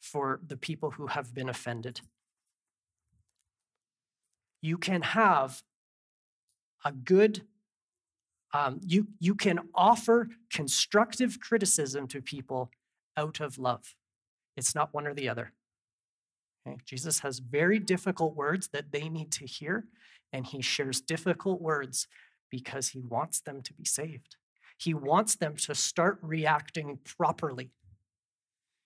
[0.00, 2.00] for the people who have been offended.
[4.60, 5.62] You can have
[6.84, 7.42] a good,
[8.52, 12.70] um, you, you can offer constructive criticism to people
[13.16, 13.94] out of love.
[14.56, 15.52] It's not one or the other.
[16.66, 16.78] Okay?
[16.84, 19.84] Jesus has very difficult words that they need to hear,
[20.32, 22.08] and he shares difficult words
[22.50, 24.36] because he wants them to be saved.
[24.78, 27.70] He wants them to start reacting properly.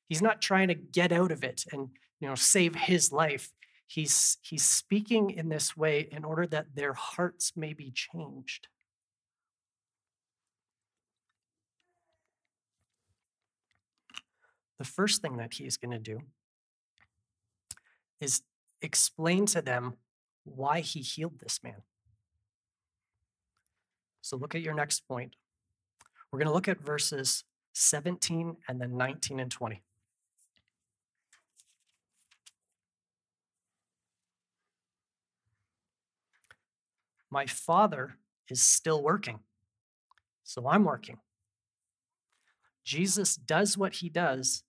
[0.09, 3.53] He's not trying to get out of it and you know save his life.
[3.87, 8.69] He's, he's speaking in this way in order that their hearts may be changed.
[14.81, 16.23] The first thing that he's going to do
[18.19, 18.41] is
[18.81, 19.93] explain to them
[20.45, 21.83] why he healed this man.
[24.23, 25.37] So look at your next point.
[26.33, 29.83] We're going to look at verses 17 and then 19 and 20.
[37.31, 38.17] My father
[38.49, 39.41] is still working,
[40.43, 41.19] so I'm working.
[42.83, 44.65] Jesus does what he does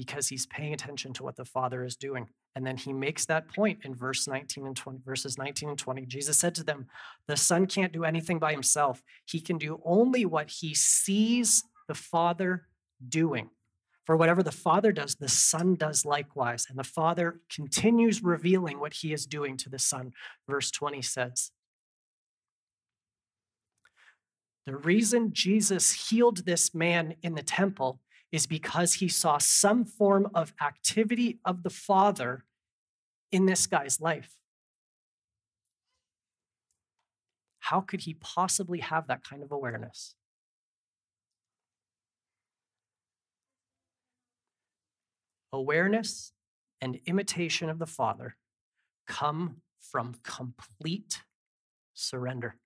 [0.00, 2.26] because he's paying attention to what the Father is doing.
[2.56, 6.06] And then he makes that point in verse 19 and 20, verses 19 and 20.
[6.06, 6.86] Jesus said to them,
[7.26, 9.02] The Son can't do anything by himself.
[9.26, 12.62] He can do only what he sees the Father
[13.06, 13.50] doing.
[14.06, 16.66] For whatever the Father does, the Son does likewise.
[16.70, 20.12] And the Father continues revealing what he is doing to the Son.
[20.48, 21.50] Verse 20 says,
[24.64, 28.00] The reason Jesus healed this man in the temple
[28.32, 32.44] is because he saw some form of activity of the Father
[33.32, 34.36] in this guy's life.
[37.58, 40.14] How could he possibly have that kind of awareness?
[45.52, 46.32] Awareness
[46.80, 48.36] and imitation of the Father
[49.06, 51.22] come from complete
[51.94, 52.56] surrender.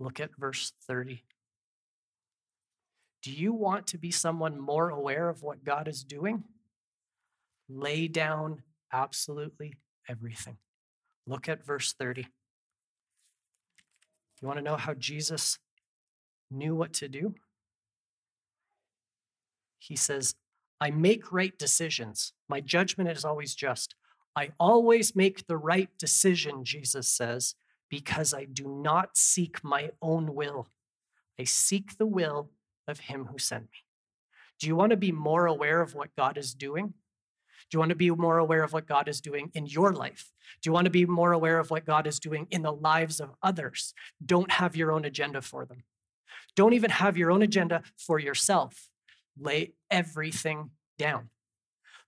[0.00, 1.22] Look at verse 30.
[3.24, 6.44] Do you want to be someone more aware of what God is doing?
[7.70, 10.58] Lay down absolutely everything.
[11.26, 12.26] Look at verse 30.
[14.42, 15.58] You want to know how Jesus
[16.50, 17.34] knew what to do?
[19.78, 20.34] He says,
[20.78, 22.34] I make right decisions.
[22.46, 23.94] My judgment is always just.
[24.36, 27.54] I always make the right decision, Jesus says,
[27.88, 30.68] because I do not seek my own will.
[31.40, 32.50] I seek the will
[32.86, 33.84] of him who sent me.
[34.60, 36.94] Do you want to be more aware of what God is doing?
[37.70, 40.30] Do you want to be more aware of what God is doing in your life?
[40.62, 43.20] Do you want to be more aware of what God is doing in the lives
[43.20, 43.94] of others?
[44.24, 45.84] Don't have your own agenda for them.
[46.56, 48.90] Don't even have your own agenda for yourself.
[49.38, 51.30] Lay everything down.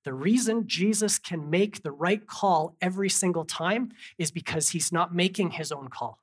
[0.04, 5.12] The reason Jesus can make the right call every single time is because he's not
[5.12, 6.20] making his own call.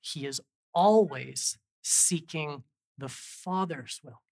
[0.00, 0.40] He is
[0.74, 2.62] always seeking
[2.98, 4.22] the Father's will.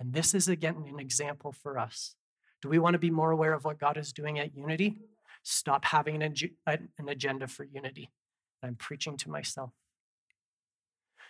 [0.00, 2.14] And this is again an example for us.
[2.62, 4.98] Do we want to be more aware of what God is doing at Unity?
[5.42, 6.34] Stop having an,
[7.08, 8.10] agenda for unity.
[8.64, 9.70] I'm preaching to myself.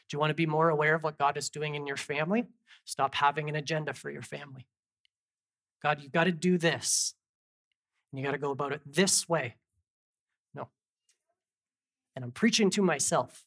[0.09, 2.47] Do you want to be more aware of what God is doing in your family?
[2.85, 4.67] Stop having an agenda for your family.
[5.83, 7.15] God, you've got to do this.
[8.11, 9.57] And you got to go about it this way.
[10.55, 10.69] No.
[12.15, 13.46] And I'm preaching to myself.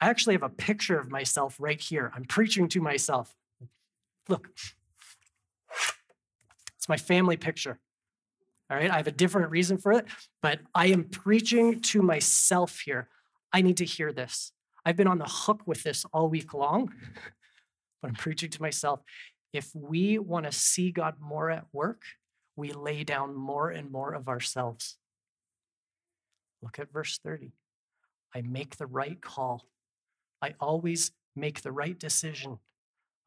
[0.00, 2.12] I actually have a picture of myself right here.
[2.14, 3.34] I'm preaching to myself.
[4.28, 4.48] Look,
[6.76, 7.78] it's my family picture.
[8.70, 10.06] All right, I have a different reason for it,
[10.42, 13.08] but I am preaching to myself here.
[13.52, 14.52] I need to hear this.
[14.84, 16.92] I've been on the hook with this all week long,
[18.00, 19.00] but I'm preaching to myself.
[19.52, 22.02] If we want to see God more at work,
[22.56, 24.98] we lay down more and more of ourselves.
[26.62, 27.52] Look at verse 30.
[28.34, 29.64] I make the right call.
[30.42, 32.58] I always make the right decision.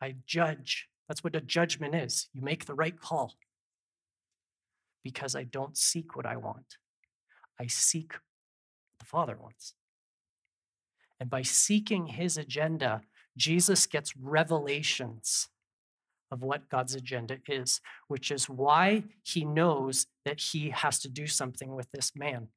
[0.01, 0.87] I judge.
[1.07, 2.29] That's what a judgment is.
[2.33, 3.33] You make the right call
[5.03, 6.77] because I don't seek what I want.
[7.59, 9.73] I seek what the Father wants.
[11.19, 13.01] And by seeking his agenda,
[13.37, 15.49] Jesus gets revelations
[16.31, 21.27] of what God's agenda is, which is why he knows that he has to do
[21.27, 22.47] something with this man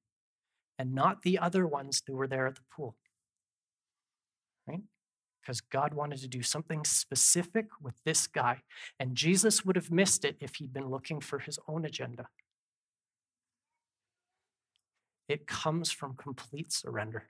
[0.79, 2.97] and not the other ones who were there at the pool.
[5.45, 8.63] Because God wanted to do something specific with this guy.
[8.99, 12.29] And Jesus would have missed it if he'd been looking for his own agenda.
[15.29, 17.25] It comes from complete surrender.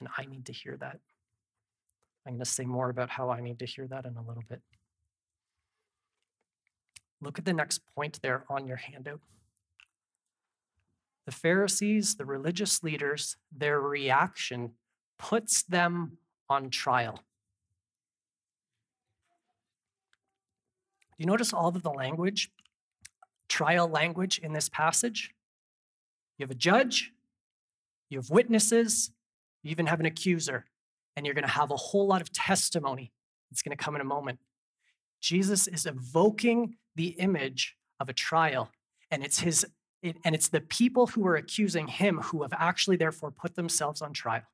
[0.00, 1.00] And I need to hear that.
[2.26, 4.44] I'm going to say more about how I need to hear that in a little
[4.48, 4.62] bit.
[7.20, 9.20] Look at the next point there on your handout.
[11.26, 14.72] The Pharisees, the religious leaders, their reaction
[15.18, 17.20] puts them on trial.
[21.16, 22.50] You notice all of the language,
[23.48, 25.34] trial language in this passage?
[26.38, 27.12] You have a judge,
[28.08, 29.10] you have witnesses,
[29.62, 30.64] you even have an accuser,
[31.16, 33.12] and you're going to have a whole lot of testimony.
[33.50, 34.38] It's going to come in a moment.
[35.20, 38.70] Jesus is evoking the image of a trial,
[39.10, 39.66] and it's his
[40.00, 44.00] it, and it's the people who are accusing him who have actually therefore put themselves
[44.00, 44.44] on trial.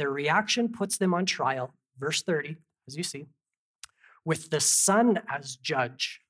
[0.00, 2.56] Their reaction puts them on trial, verse 30,
[2.88, 3.26] as you see,
[4.24, 6.20] with the Son as judge.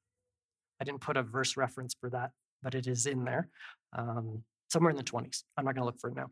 [0.80, 2.32] I didn't put a verse reference for that,
[2.64, 3.48] but it is in there,
[3.96, 5.44] um, somewhere in the 20s.
[5.56, 6.30] I'm not going to look for it now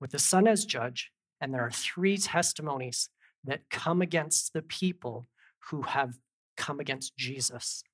[0.00, 1.12] with the Son as judge,
[1.42, 3.10] and there are three testimonies
[3.44, 5.28] that come against the people
[5.68, 6.14] who have
[6.56, 7.84] come against Jesus.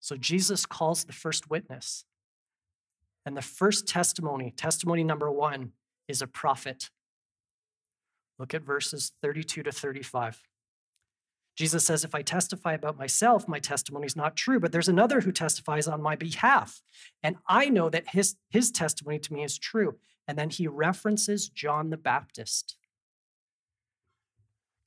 [0.00, 2.04] So Jesus calls the first witness.
[3.26, 5.72] And the first testimony, testimony number one,
[6.08, 6.90] is a prophet.
[8.38, 10.42] Look at verses 32 to 35.
[11.56, 15.20] Jesus says, If I testify about myself, my testimony is not true, but there's another
[15.20, 16.82] who testifies on my behalf.
[17.22, 19.96] And I know that his, his testimony to me is true.
[20.26, 22.76] And then he references John the Baptist.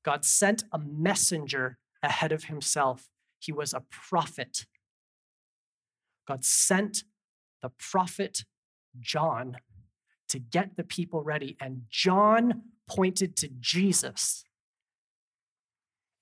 [0.04, 3.10] God sent a messenger ahead of himself,
[3.40, 4.66] he was a prophet.
[6.28, 7.04] God sent
[7.62, 8.46] the prophet
[9.00, 9.58] John
[10.30, 11.56] to get the people ready.
[11.60, 14.44] And John pointed to Jesus.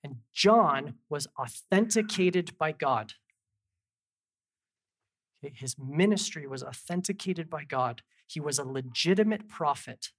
[0.02, 3.14] And John was authenticated by God.
[5.42, 8.02] His ministry was authenticated by God.
[8.26, 10.10] He was a legitimate prophet.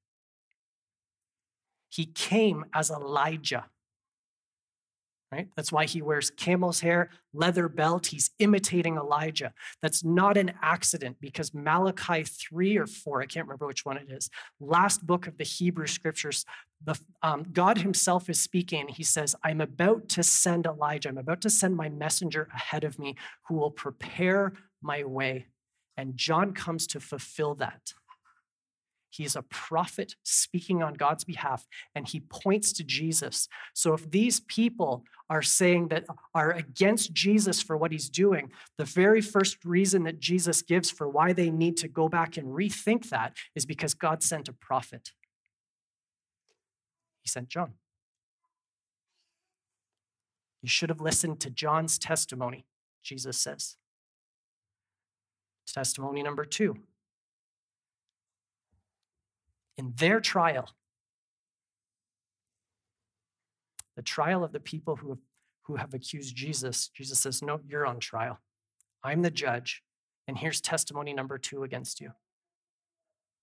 [1.90, 3.66] He came as Elijah
[5.32, 5.48] right?
[5.56, 8.08] That's why he wears camel's hair, leather belt.
[8.08, 9.54] He's imitating Elijah.
[9.82, 14.10] That's not an accident because Malachi 3 or 4, I can't remember which one it
[14.10, 16.46] is, last book of the Hebrew scriptures,
[16.84, 18.88] the, um, God himself is speaking.
[18.88, 21.10] He says, I'm about to send Elijah.
[21.10, 23.16] I'm about to send my messenger ahead of me
[23.48, 25.48] who will prepare my way.
[25.98, 27.94] And John comes to fulfill that.
[29.10, 33.48] He is a prophet speaking on God's behalf, and he points to Jesus.
[33.74, 38.86] So if these people are saying that are against Jesus for what he's doing, the
[38.86, 43.10] very first reason that Jesus gives for why they need to go back and rethink
[43.10, 45.12] that is because God sent a prophet.
[47.22, 47.74] He sent John.
[50.62, 52.66] You should have listened to John's testimony,
[53.04, 53.78] Jesus says.
[55.66, 56.78] Testimony number two
[59.78, 60.70] in their trial,
[63.96, 65.20] the trial of the people who have,
[65.64, 68.40] who have accused Jesus, Jesus says, No, you're on trial.
[69.04, 69.84] I'm the judge.
[70.28, 72.12] And here's testimony number two against you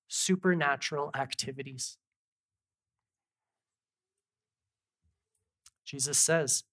[0.09, 1.97] supernatural activities.
[5.85, 6.65] Jesus says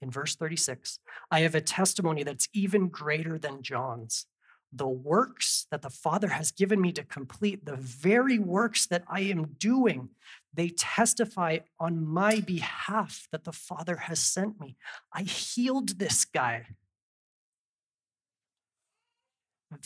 [0.00, 0.98] in verse 36
[1.30, 4.26] I have a testimony that's even greater than John's
[4.76, 9.20] the works that the Father has given me to complete, the very works that I
[9.20, 10.10] am doing,
[10.52, 14.76] they testify on my behalf that the Father has sent me.
[15.12, 16.66] I healed this guy.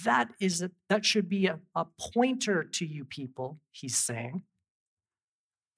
[0.04, 4.42] That is a, that should be a, a pointer to you people, he's saying,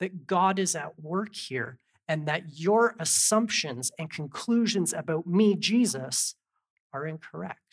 [0.00, 6.34] that God is at work here and that your assumptions and conclusions about me, Jesus,
[6.92, 7.72] are incorrect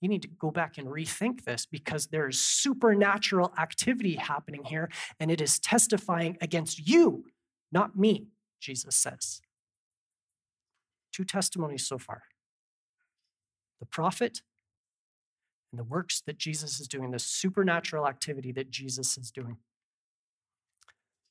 [0.00, 4.90] you need to go back and rethink this because there is supernatural activity happening here
[5.18, 7.24] and it is testifying against you,
[7.70, 8.28] not me,
[8.60, 9.42] Jesus says.
[11.12, 12.22] Two testimonies so far
[13.80, 14.42] the prophet
[15.72, 19.56] and the works that Jesus is doing, the supernatural activity that Jesus is doing.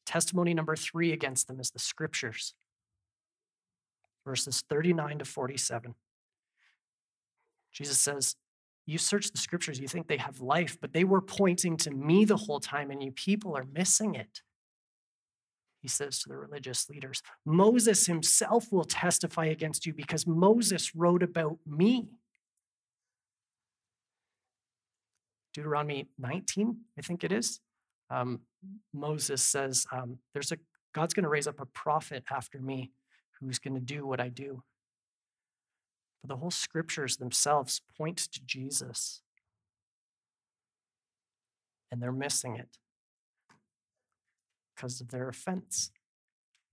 [0.06, 2.56] Testimony number three against them is the scriptures,
[4.26, 5.94] verses 39 to 47.
[7.72, 8.36] Jesus says,
[8.90, 12.26] you search the scriptures, you think they have life, but they were pointing to me
[12.26, 14.42] the whole time, and you people are missing it.
[15.82, 21.24] He says to the religious leaders, Moses himself will testify against you because Moses wrote
[21.24, 22.10] about me.
[25.54, 27.60] Deuteronomy 19, I think it is.
[28.10, 28.42] Um,
[28.92, 30.58] Moses says, um, "There's a
[30.94, 32.92] God's going to raise up a prophet after me,
[33.40, 34.64] who's going to do what I do."
[36.22, 39.22] But the whole scriptures themselves point to Jesus.
[41.92, 42.78] And they're missing it
[44.76, 45.92] because of their offense.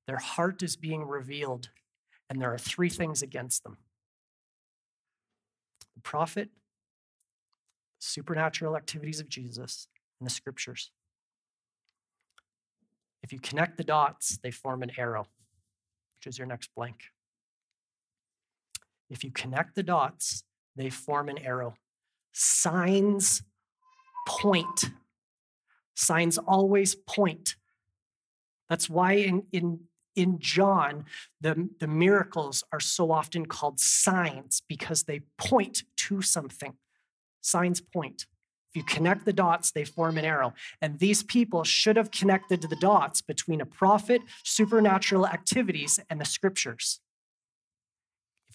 [0.07, 1.71] Their heart is being revealed,
[2.31, 3.79] and there are three things against them
[5.95, 6.51] the prophet,
[7.99, 9.89] supernatural activities of Jesus,
[10.21, 10.91] and the scriptures.
[13.23, 15.27] If you connect the dots, they form an arrow,
[16.17, 17.11] which is your next blank.
[19.09, 20.45] If you connect the dots,
[20.75, 21.75] they form an arrow.
[22.33, 23.43] Signs
[24.27, 24.91] point.
[25.95, 27.57] Signs always point.
[28.69, 29.81] That's why in, in,
[30.15, 31.05] in John,
[31.41, 36.75] the, the miracles are so often called signs because they point to something.
[37.41, 38.27] Signs point.
[38.69, 40.53] If you connect the dots, they form an arrow.
[40.83, 46.21] And these people should have connected to the dots between a prophet, supernatural activities, and
[46.21, 47.01] the scriptures.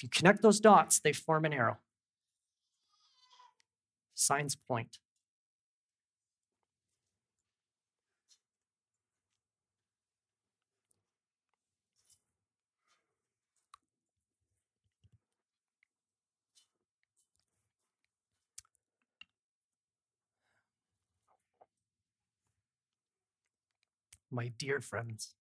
[0.01, 1.77] If you connect those dots, they form an arrow.
[4.15, 4.97] Signs point.
[24.31, 25.35] My dear friends,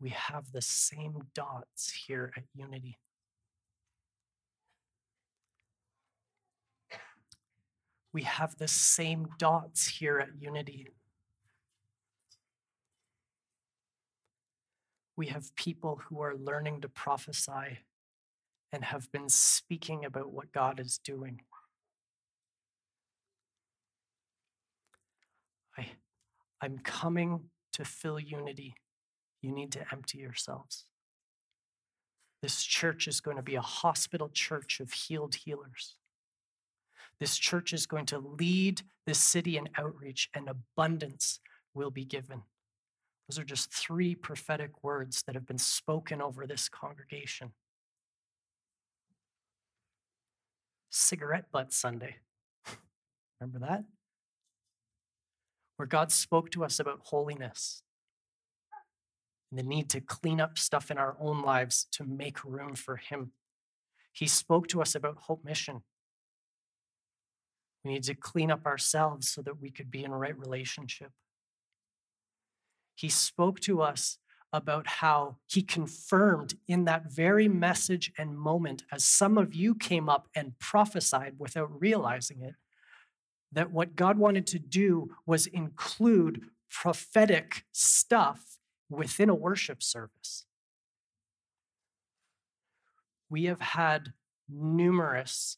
[0.00, 2.98] we have the same dots here at Unity.
[8.12, 10.88] We have the same dots here at Unity.
[15.16, 17.80] We have people who are learning to prophesy
[18.72, 21.42] and have been speaking about what God is doing.
[25.76, 25.88] I,
[26.62, 28.74] I'm coming to fill unity
[29.42, 30.84] you need to empty yourselves.
[32.42, 35.96] This church is going to be a hospital church of healed healers.
[37.18, 41.40] This church is going to lead this city in outreach, and abundance
[41.74, 42.42] will be given.
[43.28, 47.52] Those are just three prophetic words that have been spoken over this congregation.
[50.90, 52.16] Cigarette Butt Sunday.
[53.40, 53.84] Remember that?
[55.76, 57.82] Where God spoke to us about holiness,
[59.50, 62.96] and the need to clean up stuff in our own lives to make room for
[62.96, 63.32] Him.
[64.12, 65.82] He spoke to us about Hope Mission
[67.84, 71.10] We need to clean up ourselves so that we could be in a right relationship.
[72.94, 74.18] He spoke to us
[74.52, 80.08] about how he confirmed in that very message and moment, as some of you came
[80.08, 82.54] up and prophesied without realizing it,
[83.52, 88.58] that what God wanted to do was include prophetic stuff
[88.90, 90.44] within a worship service.
[93.30, 94.12] We have had
[94.48, 95.56] numerous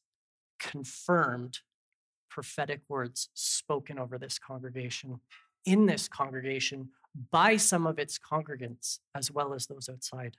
[0.61, 1.61] confirmed
[2.29, 5.21] prophetic words spoken over this congregation,
[5.65, 6.91] in this congregation,
[7.31, 10.37] by some of its congregants, as well as those outside.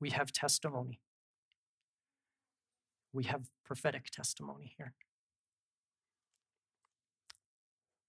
[0.00, 1.00] We have testimony.
[3.12, 4.94] We have prophetic testimony here.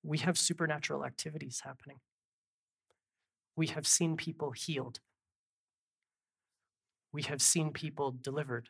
[0.04, 2.00] We have supernatural activities happening.
[3.56, 5.00] We have seen people healed.
[7.12, 8.70] We have seen people delivered.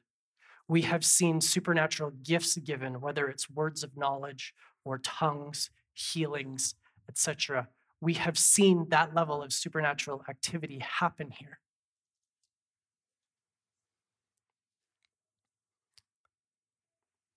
[0.67, 4.53] We have seen supernatural gifts given, whether it's words of knowledge
[4.85, 6.75] or tongues, healings,
[7.09, 7.67] etc.
[8.01, 11.59] We have seen that level of supernatural activity happen here.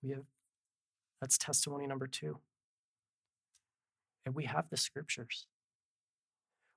[0.02, 0.24] We have
[1.22, 2.36] that's testimony number 2.
[4.26, 5.46] And we have the scriptures.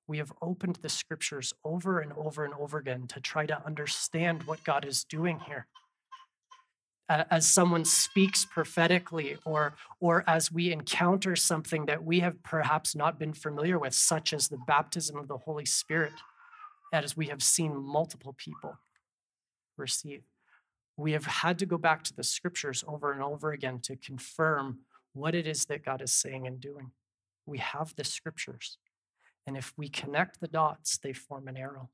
[0.07, 4.43] We have opened the scriptures over and over and over again to try to understand
[4.43, 5.67] what God is doing here.
[7.07, 13.19] As someone speaks prophetically, or, or as we encounter something that we have perhaps not
[13.19, 16.13] been familiar with, such as the baptism of the Holy Spirit,
[16.91, 18.77] as we have seen multiple people
[19.77, 20.23] receive.
[20.97, 24.79] We have had to go back to the scriptures over and over again to confirm
[25.13, 26.91] what it is that God is saying and doing.
[27.45, 28.77] We have the scriptures.
[29.47, 31.89] And if we connect the dots, they form an arrow.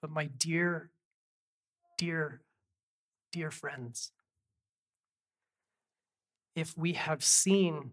[0.00, 0.90] But my dear,
[1.98, 2.42] dear,
[3.32, 4.12] dear friends,
[6.54, 7.92] if we have seen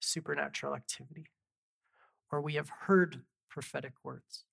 [0.00, 1.26] supernatural activity
[2.30, 4.44] or we have heard prophetic words,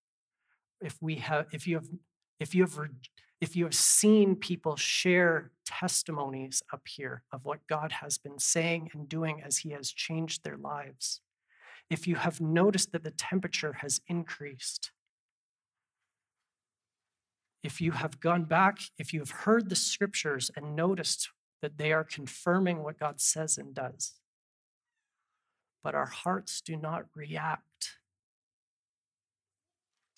[0.79, 1.87] if we have if you have
[2.39, 2.77] if you have
[3.41, 8.91] if you have seen people share testimonies up here of what God has been saying
[8.93, 11.21] and doing as He has changed their lives,
[11.89, 14.91] if you have noticed that the temperature has increased,
[17.63, 21.29] if you have gone back, if you have heard the scriptures and noticed
[21.63, 24.13] that they are confirming what God says and does,
[25.83, 27.97] but our hearts do not react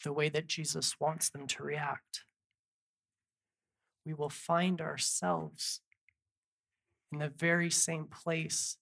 [0.04, 2.26] the way that Jesus wants them to react
[4.06, 5.82] we will find ourselves
[7.12, 8.78] in the very same place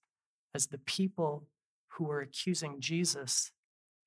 [0.54, 1.46] as the people
[1.88, 3.52] who were accusing Jesus,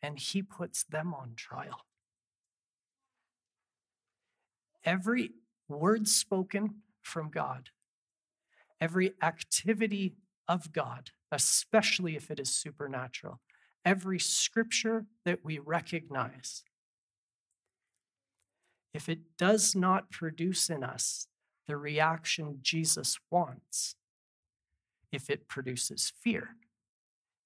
[0.02, 1.86] and he puts them on trial.
[4.84, 5.32] Every
[5.68, 7.70] word spoken from God,
[8.82, 10.16] every activity
[10.48, 13.40] of God, especially if it is supernatural,
[13.84, 16.64] every scripture that we recognize
[18.96, 21.28] if it does not produce in us
[21.68, 23.96] the reaction Jesus wants,
[25.12, 26.52] if it produces fear,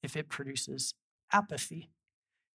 [0.04, 0.94] if it produces
[1.34, 1.90] apathy,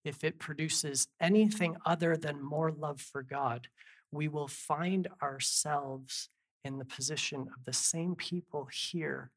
[0.05, 3.67] if it produces anything other than more love for God,
[4.13, 6.29] we will find ourselves
[6.63, 9.33] in the position of the same people here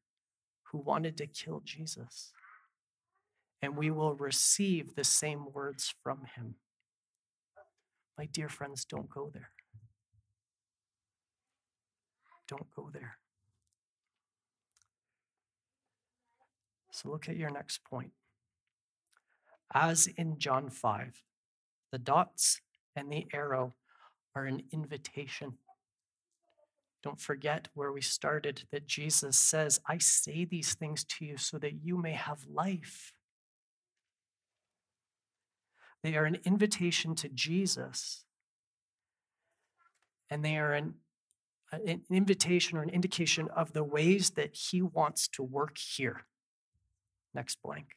[0.70, 2.32] who wanted to kill Jesus.
[3.60, 6.54] And we will receive the same words from him.
[8.18, 9.50] My dear friends, don't go there.
[12.48, 13.18] Don't go there.
[16.90, 18.10] So look at your next point.
[19.72, 21.22] As in John 5,
[21.92, 22.60] the dots
[22.96, 23.74] and the arrow
[24.34, 25.58] are an invitation.
[27.04, 31.58] Don't forget where we started that Jesus says, I say these things to you so
[31.58, 33.12] that you may have life.
[36.02, 38.24] They are an invitation to Jesus,
[40.30, 40.94] and they are an,
[41.72, 46.26] an invitation or an indication of the ways that He wants to work here.
[47.34, 47.88] Next blank.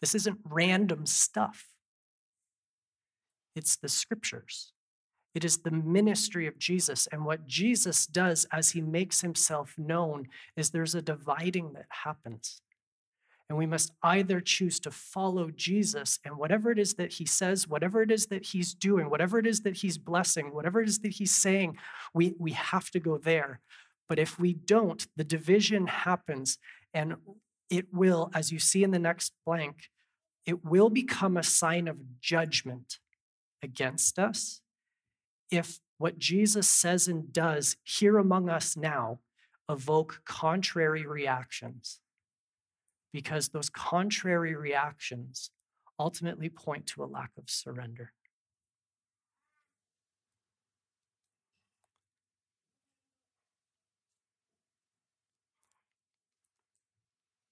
[0.00, 1.68] This isn't random stuff.
[3.54, 4.72] It's the scriptures.
[5.34, 7.06] It is the ministry of Jesus.
[7.10, 10.26] And what Jesus does as he makes himself known
[10.56, 12.60] is there's a dividing that happens.
[13.52, 17.68] And we must either choose to follow Jesus and whatever it is that he says,
[17.68, 21.00] whatever it is that he's doing, whatever it is that he's blessing, whatever it is
[21.00, 21.76] that he's saying,
[22.14, 23.60] we, we have to go there.
[24.08, 26.56] But if we don't, the division happens
[26.94, 27.16] and
[27.68, 29.90] it will, as you see in the next blank,
[30.46, 33.00] it will become a sign of judgment
[33.62, 34.62] against us
[35.50, 39.18] if what Jesus says and does here among us now
[39.68, 42.00] evoke contrary reactions.
[43.12, 45.50] Because those contrary reactions
[45.98, 48.12] ultimately point to a lack of surrender.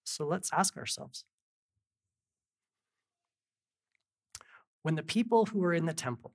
[0.04, 1.24] So let's ask ourselves
[4.82, 6.32] when the people who were in the temple,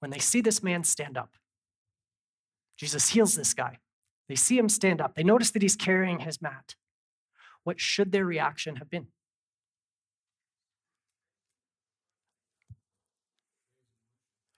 [0.00, 1.30] when they see this man stand up,
[2.76, 3.78] Jesus heals this guy.
[4.28, 5.14] They see him stand up.
[5.14, 6.74] They notice that he's carrying his mat.
[7.64, 9.08] What should their reaction have been?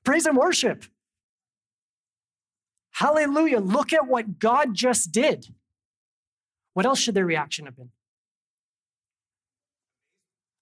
[0.04, 0.84] Praise and worship.
[2.92, 3.58] Hallelujah.
[3.58, 5.46] Look at what God just did.
[6.74, 7.90] What else should their reaction have been?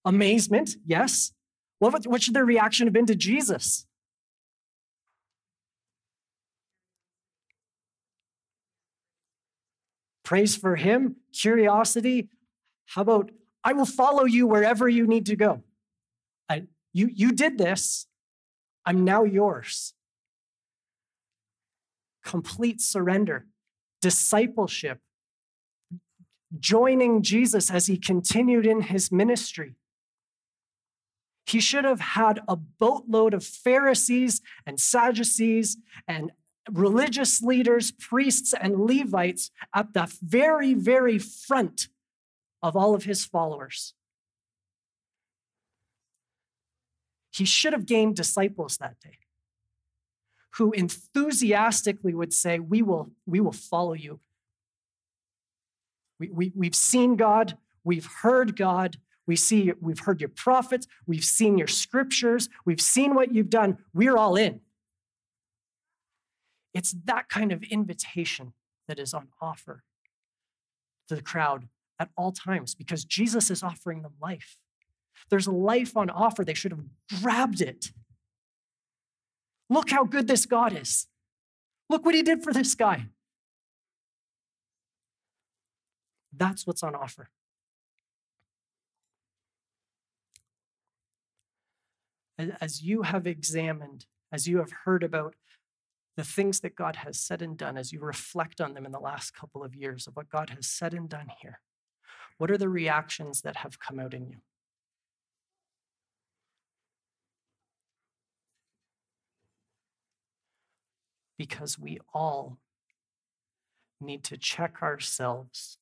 [0.05, 1.33] Amazement, yes.
[1.79, 3.87] What, what should their reaction have been to Jesus?
[10.25, 12.29] Praise for him, curiosity.
[12.87, 13.31] How about,
[13.65, 15.63] I will follow you wherever you need to go?
[16.49, 18.07] I, you, you did this.
[18.85, 19.95] I'm now yours
[22.25, 23.47] complete surrender,
[24.01, 25.01] discipleship,
[26.59, 29.75] joining Jesus as he continued in his ministry.
[31.47, 36.31] He should have had a boatload of Pharisees and Sadducees and
[36.71, 41.89] religious leaders, priests, and Levites at the very, very front
[42.63, 43.95] of all of his followers.
[47.31, 49.19] He should have gained disciples that day
[50.57, 54.21] who enthusiastically would say, We will, we will follow you.
[56.21, 61.25] We, we, we've seen God, we've heard God, we see, we've heard your prophets, we've
[61.25, 63.79] seen your scriptures, we've seen what you've done.
[63.95, 64.61] We're all in.
[66.75, 68.55] It's that kind of invitation
[68.89, 69.85] that is on offer
[71.09, 71.69] to the crowd
[71.99, 74.57] at all times because Jesus is offering them life.
[75.31, 76.45] There's life on offer.
[76.45, 76.85] They should have
[77.21, 77.93] grabbed it
[79.73, 81.07] Look how good this God is.
[81.89, 83.07] Look what he did for this guy.
[86.31, 87.31] That's what's on offer.
[92.61, 95.37] As you have examined, as you have heard about
[96.17, 99.01] the things that God has said and done, as you reflect on them in the
[99.01, 101.61] last couple of years of what God has said and done here,
[102.39, 104.39] what are the reactions that have come out in you?
[111.43, 112.57] because we all
[114.01, 115.77] need to check ourselves.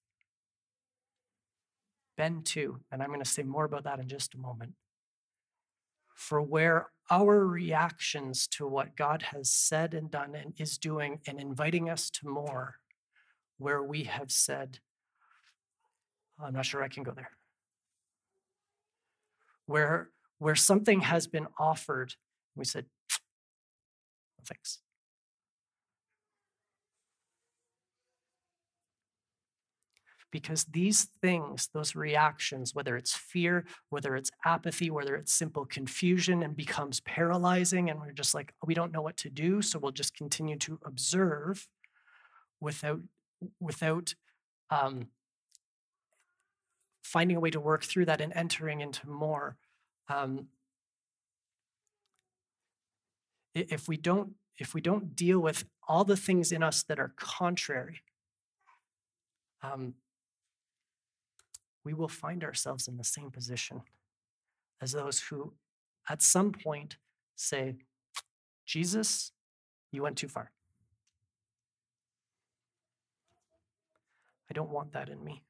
[2.16, 4.72] Ben, too, and I'm going to say more about that in just a moment,
[6.20, 11.40] for where our reactions to what God has said and done and is doing and
[11.40, 12.74] inviting us to more,
[13.56, 14.80] where we have said,
[16.38, 17.30] I'm not sure I can go there.
[19.64, 22.14] Where, where something has been offered,
[22.54, 22.84] we said,
[24.44, 24.80] thanks.
[30.30, 36.42] Because these things, those reactions, whether it's fear, whether it's apathy, whether it's simple confusion
[36.42, 39.92] and becomes paralyzing, and we're just like, we don't know what to do, so we'll
[39.92, 41.68] just continue to observe
[42.60, 43.00] without,
[43.58, 44.14] without
[44.70, 45.08] um,
[47.02, 49.56] finding a way to work through that and entering into more.
[50.08, 50.46] Um,
[53.54, 57.14] if we don't if we don't deal with all the things in us that are
[57.16, 58.02] contrary
[59.62, 59.94] um,
[61.84, 63.82] we will find ourselves in the same position
[64.80, 65.52] as those who,
[66.08, 66.96] at some point,
[67.36, 67.76] say,
[68.66, 69.32] Jesus,
[69.92, 70.52] you went too far.
[74.50, 75.42] I don't want that in me.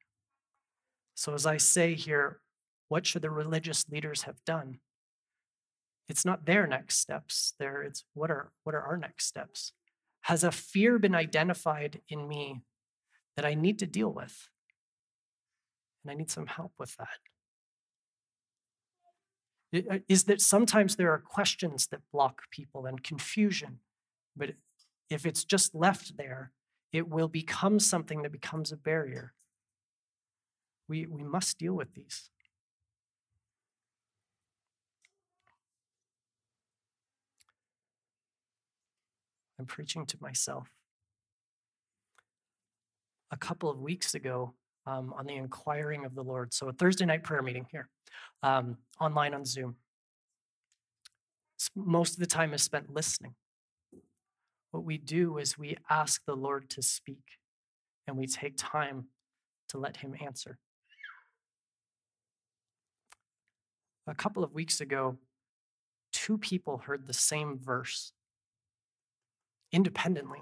[1.15, 2.39] So, as I say here,
[2.87, 4.79] what should the religious leaders have done?
[6.07, 7.53] It's not their next steps.
[7.57, 9.73] There, it's what are what are our next steps?
[10.23, 12.61] Has a fear been identified in me
[13.35, 14.49] that I need to deal with?
[16.03, 17.07] And I need some help with that.
[19.73, 23.79] Uh, that sometimes there are questions that block people and confusion,
[24.35, 24.51] but
[25.09, 26.51] if it's just left there,
[26.91, 29.33] it will become something that becomes a barrier.
[30.89, 32.29] We, we must deal with these.
[39.57, 40.69] I'm preaching to myself.
[43.29, 44.55] A couple of weeks ago,
[44.85, 46.53] um, on the inquiring of the Lord.
[46.53, 47.89] So, a Thursday night prayer meeting here,
[48.43, 49.75] um, online on Zoom.
[51.75, 53.35] Most of the time is spent listening.
[54.71, 57.23] What we do is we ask the Lord to speak
[58.07, 59.05] and we take time
[59.69, 60.57] to let Him answer.
[64.07, 65.17] A couple of weeks ago,
[66.11, 68.13] two people heard the same verse
[69.71, 70.39] independently.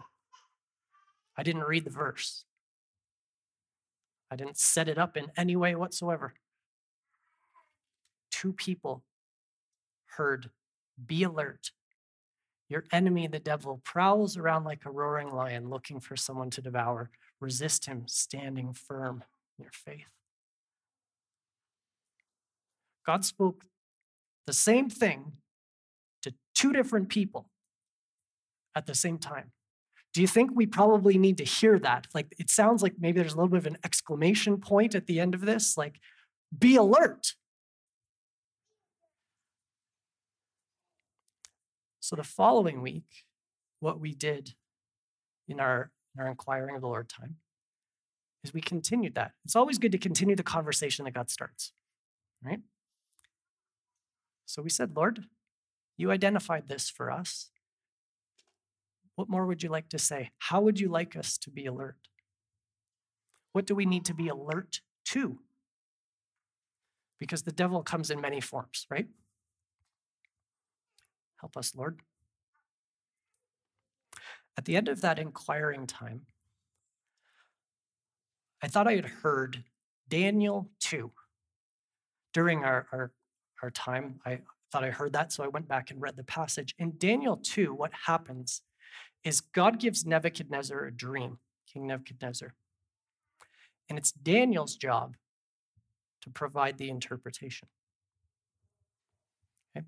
[1.37, 2.45] I didn't read the verse,
[4.31, 6.33] I didn't set it up in any way whatsoever.
[8.31, 9.03] Two people
[10.17, 10.49] heard,
[11.05, 11.71] Be alert.
[12.69, 17.09] Your enemy, the devil, prowls around like a roaring lion looking for someone to devour.
[17.41, 19.23] Resist him, standing firm
[19.57, 20.11] in your faith.
[23.05, 23.65] God spoke
[24.45, 25.33] the same thing
[26.21, 27.49] to two different people
[28.75, 29.51] at the same time.
[30.13, 32.07] Do you think we probably need to hear that?
[32.13, 35.19] Like, it sounds like maybe there's a little bit of an exclamation point at the
[35.19, 35.99] end of this, like,
[36.57, 37.35] be alert.
[41.99, 43.25] So, the following week,
[43.79, 44.55] what we did
[45.47, 47.37] in our, in our inquiring of the Lord time
[48.43, 49.33] is we continued that.
[49.45, 51.73] It's always good to continue the conversation that God starts,
[52.43, 52.59] right?
[54.45, 55.25] So we said, Lord,
[55.97, 57.51] you identified this for us.
[59.19, 60.31] What more would you like to say?
[60.37, 61.97] How would you like us to be alert?
[63.51, 65.39] What do we need to be alert to?
[67.19, 69.07] Because the devil comes in many forms, right?
[71.41, 71.99] Help us, Lord.
[74.57, 76.21] At the end of that inquiring time,
[78.63, 79.65] I thought I had heard
[80.07, 81.11] Daniel 2
[82.33, 83.11] during our, our,
[83.63, 84.21] our time.
[84.25, 84.39] I
[84.71, 86.73] thought I heard that, so I went back and read the passage.
[86.79, 88.61] In Daniel 2, what happens
[89.23, 91.39] is God gives Nebuchadnezzar a dream,
[91.71, 92.53] King Nebuchadnezzar.
[93.89, 95.15] And it's Daniel's job
[96.21, 97.67] to provide the interpretation.
[99.75, 99.85] Okay?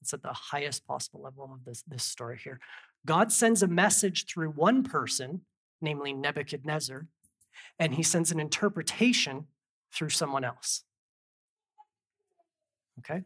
[0.00, 2.60] It's at the highest possible level of this, this story here.
[3.04, 5.42] God sends a message through one person,
[5.80, 7.06] namely Nebuchadnezzar,
[7.78, 9.46] and he sends an interpretation
[9.92, 10.84] through someone else.
[13.00, 13.22] Okay?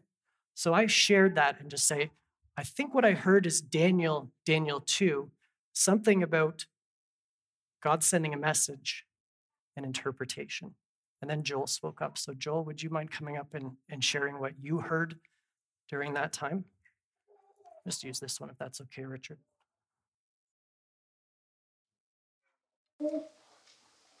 [0.53, 2.09] So I shared that and just say,
[2.57, 5.29] I think what I heard is Daniel, Daniel 2,
[5.73, 6.65] something about
[7.83, 9.05] God sending a message
[9.75, 10.73] and interpretation.
[11.21, 12.17] And then Joel spoke up.
[12.17, 15.19] So, Joel, would you mind coming up and, and sharing what you heard
[15.87, 16.65] during that time?
[17.85, 19.37] Just use this one if that's okay, Richard.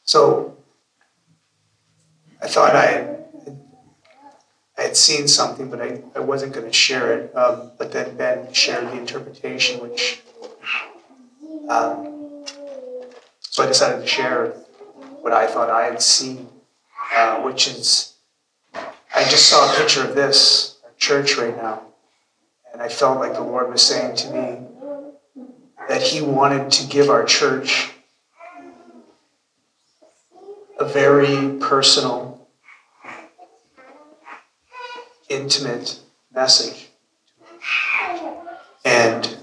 [0.03, 0.55] So
[2.41, 3.17] I thought I
[4.77, 7.35] I had seen something, but I, I wasn't going to share it.
[7.35, 10.21] Um, but then Ben shared the interpretation, which.
[11.67, 12.45] Um,
[13.39, 14.49] so I decided to share
[15.21, 16.47] what I thought I had seen,
[17.15, 18.13] uh, which is
[18.73, 21.81] I just saw a picture of this church right now.
[22.71, 24.59] And I felt like the Lord was saying to me
[25.89, 27.89] that He wanted to give our church
[30.79, 32.36] a very personal
[35.29, 35.99] intimate
[36.33, 36.89] message.
[38.85, 39.37] And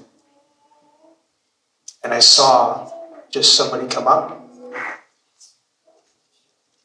[2.03, 2.91] and I saw
[3.31, 4.41] just somebody come up,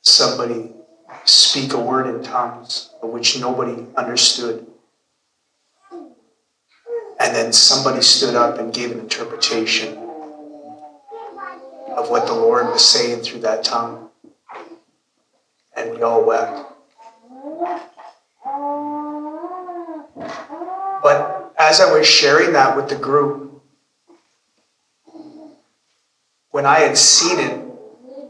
[0.01, 0.71] somebody
[1.25, 4.65] speak a word in tongues of which nobody understood.
[7.21, 9.97] And then somebody stood up and gave an interpretation
[11.89, 14.09] of what the Lord was saying through that tongue.
[15.75, 16.65] And we all wept.
[21.01, 23.63] But as I was sharing that with the group,
[26.51, 27.61] when I had seen it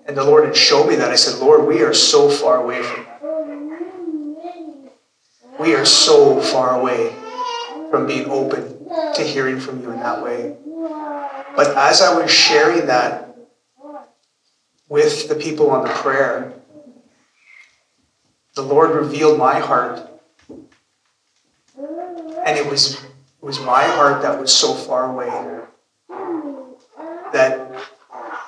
[0.05, 2.81] and the Lord had shown me that, I said, Lord, we are so far away
[2.81, 3.21] from that.
[5.59, 7.13] We are so far away
[7.91, 10.55] from being open to hearing from you in that way.
[11.55, 13.35] But as I was sharing that
[14.87, 16.58] with the people on the prayer,
[18.59, 20.05] the Lord revealed my heart
[21.77, 25.29] and it was it was my heart that was so far away
[27.31, 27.71] that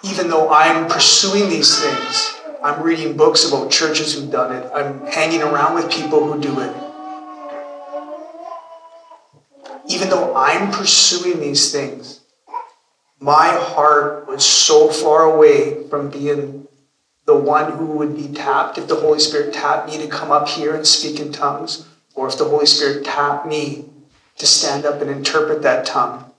[0.04, 5.06] even though I'm pursuing these things, I'm reading books about churches who've done it, I'm
[5.06, 6.76] hanging around with people who do it.
[9.88, 12.20] Even though I'm pursuing these things,
[13.20, 16.68] my heart was so far away from being
[17.32, 20.50] the one who would be tapped if the Holy Spirit tapped me to come up
[20.50, 23.86] here and speak in tongues, or if the Holy Spirit tapped me
[24.38, 26.30] to stand up and interpret that tongue,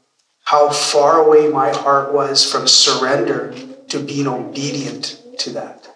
[0.45, 3.55] how far away my heart was from surrender
[3.89, 5.89] to being obedient to that.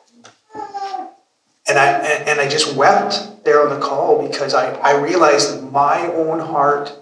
[1.69, 1.89] And I,
[2.29, 6.39] and, I just wept there on the call because I, I realized that my own
[6.39, 6.97] heart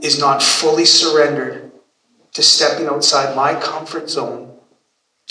[0.00, 1.70] is not fully surrendered
[2.32, 4.51] to stepping outside my comfort zone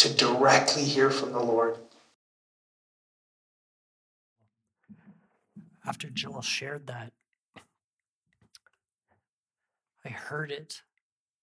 [0.01, 1.77] to directly hear from the Lord.
[5.85, 7.13] After Joel shared that,
[10.03, 10.81] I heard it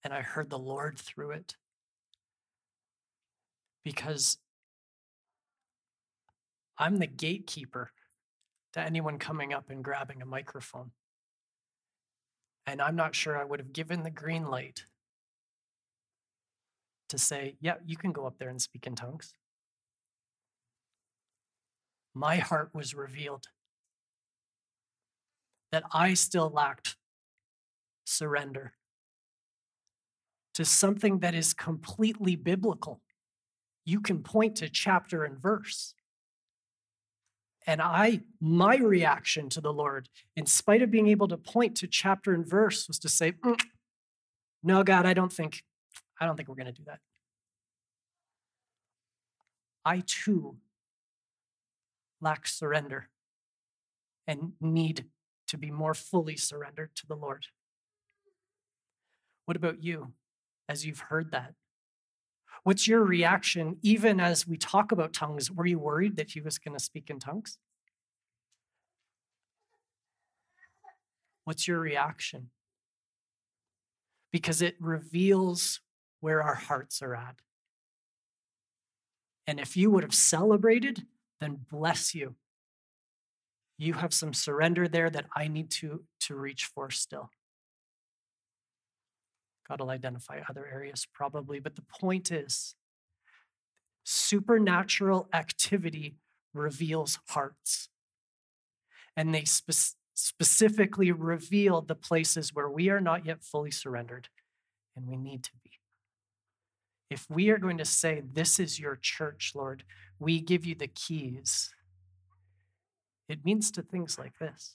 [0.02, 1.54] and I heard the Lord through it.
[3.84, 4.38] Because
[6.78, 7.92] I'm the gatekeeper
[8.72, 10.90] to anyone coming up and grabbing a microphone.
[12.66, 14.82] And I'm not sure I would have given the green light
[17.09, 19.34] to say, yeah, you can go up there and speak in tongues.
[22.14, 23.46] My heart was revealed
[25.70, 26.96] that I still lacked
[28.04, 28.72] surrender
[30.54, 33.00] to something that is completely biblical.
[33.84, 35.94] You can point to chapter and verse.
[37.66, 41.86] And I, my reaction to the Lord, in spite of being able to point to
[41.86, 43.61] chapter and verse, was to say, mm,
[44.62, 45.62] "No, God, I don't think,
[46.20, 47.00] I don't think we're going to do that."
[49.84, 50.58] I too
[52.20, 53.08] lack surrender
[54.26, 55.06] and need
[55.46, 57.46] to be more fully surrendered to the Lord.
[59.46, 60.12] What about you
[60.68, 61.54] as you've heard that?
[62.64, 65.50] What's your reaction, even as we talk about tongues?
[65.50, 67.56] Were you worried that he was going to speak in tongues?
[71.44, 72.50] What's your reaction?
[74.30, 75.80] Because it reveals
[76.20, 77.36] where our hearts are at.
[79.46, 81.06] And if you would have celebrated,
[81.40, 82.34] then bless you.
[83.78, 87.30] You have some surrender there that I need to, to reach for still.
[89.68, 92.74] God will identify other areas probably, but the point is
[94.04, 96.16] supernatural activity
[96.54, 97.88] reveals hearts.
[99.16, 104.28] And they spe- specifically reveal the places where we are not yet fully surrendered
[104.96, 105.77] and we need to be.
[107.11, 109.84] If we are going to say, This is your church, Lord,
[110.18, 111.70] we give you the keys,
[113.28, 114.74] it means to things like this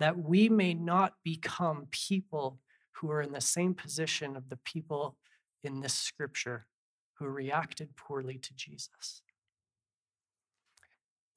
[0.00, 2.58] that we may not become people
[2.92, 5.16] who are in the same position of the people
[5.62, 6.66] in this scripture
[7.14, 9.22] who reacted poorly to Jesus.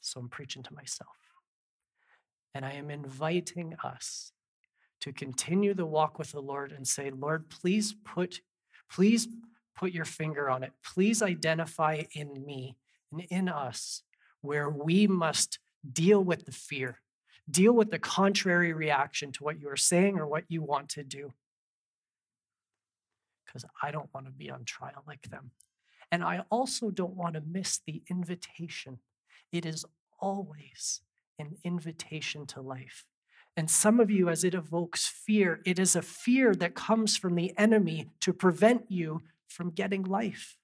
[0.02, 1.10] So I'm preaching to myself.
[2.56, 4.32] And I am inviting us
[5.02, 8.42] to continue the walk with the Lord and say, Lord, please put,
[8.90, 9.28] please
[9.76, 10.72] put your finger on it.
[10.84, 12.76] Please identify in me
[13.12, 14.04] and in us
[14.42, 15.60] where we must
[15.92, 17.00] deal with the fear,
[17.50, 21.04] deal with the contrary reaction to what you are saying or what you want to
[21.04, 21.34] do
[23.48, 25.52] because I don't want to be on trial like them.
[26.12, 29.00] And I also don't want to miss the invitation.
[29.52, 29.86] It is
[30.20, 31.02] always
[31.40, 33.06] an invitation to life.
[33.58, 37.34] And some of you, as it evokes fear, it is a fear that comes from
[37.34, 40.58] the enemy to prevent you from getting life.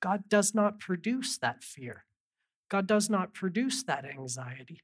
[0.00, 2.04] God does not produce that fear.
[2.68, 4.80] God does not produce that anxiety.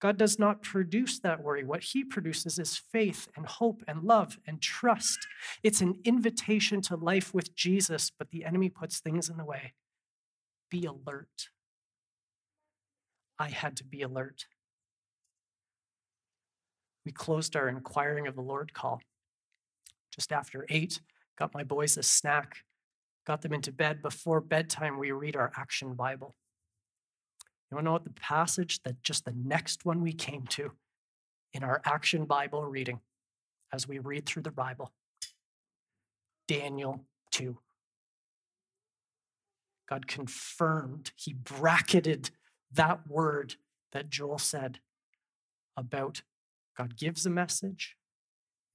[0.00, 1.64] God does not produce that worry.
[1.64, 5.18] What He produces is faith and hope and love and trust.
[5.64, 9.72] It's an invitation to life with Jesus, but the enemy puts things in the way.
[10.70, 11.48] Be alert.
[13.38, 14.46] I had to be alert.
[17.04, 19.00] We closed our inquiring of the Lord call
[20.12, 21.00] just after eight,
[21.38, 22.58] got my boys a snack,
[23.26, 24.02] got them into bed.
[24.02, 26.34] Before bedtime, we read our action Bible.
[27.70, 30.72] You want to know what the passage that just the next one we came to
[31.54, 33.00] in our action Bible reading
[33.72, 34.92] as we read through the Bible?
[36.46, 37.56] Daniel 2.
[39.88, 42.30] God confirmed, he bracketed
[42.72, 43.56] that word
[43.92, 44.80] that Joel said
[45.76, 46.22] about
[46.76, 47.96] God gives a message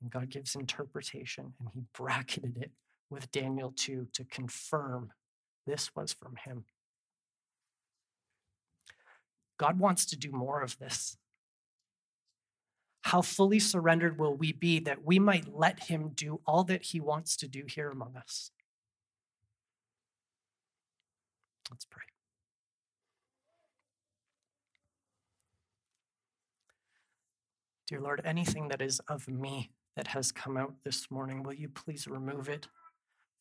[0.02, 2.72] and God gives interpretation, and he bracketed it
[3.10, 5.12] with Daniel 2 to confirm
[5.66, 6.66] this was from him.
[9.58, 11.18] God wants to do more of this.
[13.08, 17.00] How fully surrendered will we be that we might let Him do all that He
[17.00, 18.52] wants to do here among us?
[21.72, 22.07] Let's pray.
[27.88, 31.70] Dear Lord, anything that is of me that has come out this morning, will you
[31.70, 32.68] please remove it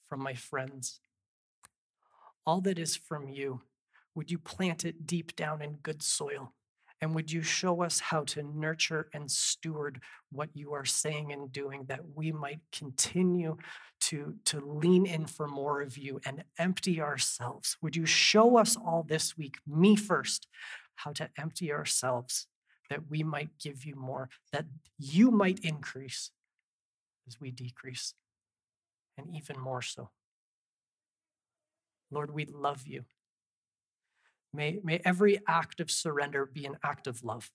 [0.08, 1.00] from my friends?
[2.46, 3.62] All that is from you,
[4.14, 6.52] would you plant it deep down in good soil
[7.00, 11.52] And would you show us how to nurture and steward what you are saying and
[11.52, 13.56] doing that we might continue
[14.02, 17.76] to, to lean in for more of you and empty ourselves?
[17.82, 20.46] Would you show us all this week, me first,
[20.94, 22.46] how to empty ourselves
[22.90, 24.66] that we might give you more, that
[24.98, 26.30] you might increase
[27.26, 28.14] as we decrease,
[29.16, 30.10] and even more so?
[32.10, 33.04] Lord, we love you.
[34.52, 37.50] May, may every act of surrender be an act of love.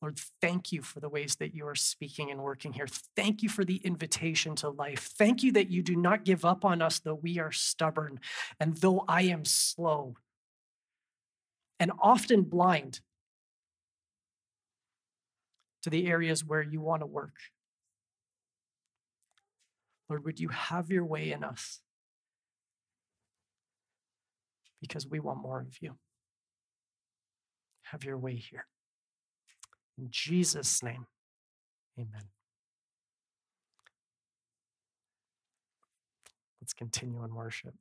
[0.00, 2.86] Lord, thank you for the ways that you are speaking and working here.
[3.16, 5.10] Thank you for the invitation to life.
[5.16, 8.20] Thank you that you do not give up on us, though we are stubborn
[8.60, 10.16] and though I am slow
[11.78, 13.00] and often blind
[15.82, 17.34] to the areas where you want to work.
[20.08, 21.80] Lord, would you have your way in us?
[24.84, 25.94] because we want more of you.
[27.84, 28.66] Have your way here.
[29.96, 31.06] In Jesus' name,
[31.98, 32.28] amen.
[36.60, 37.74] Let's continue in worship.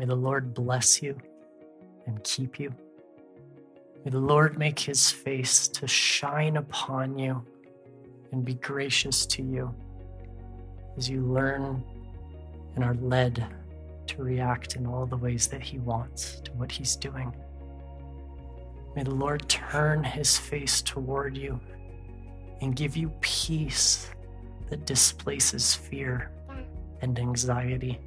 [0.00, 1.14] May the Lord bless you
[2.06, 2.74] and keep you.
[4.02, 7.44] May the Lord make his face to shine upon you
[8.32, 9.74] and be gracious to you
[10.96, 11.84] as you learn
[12.74, 13.46] and are led
[14.06, 17.36] to react in all the ways that He wants to what He's doing.
[18.96, 21.60] May the Lord turn His face toward you
[22.62, 24.08] and give you peace
[24.70, 26.30] that displaces fear
[27.02, 28.00] and anxiety.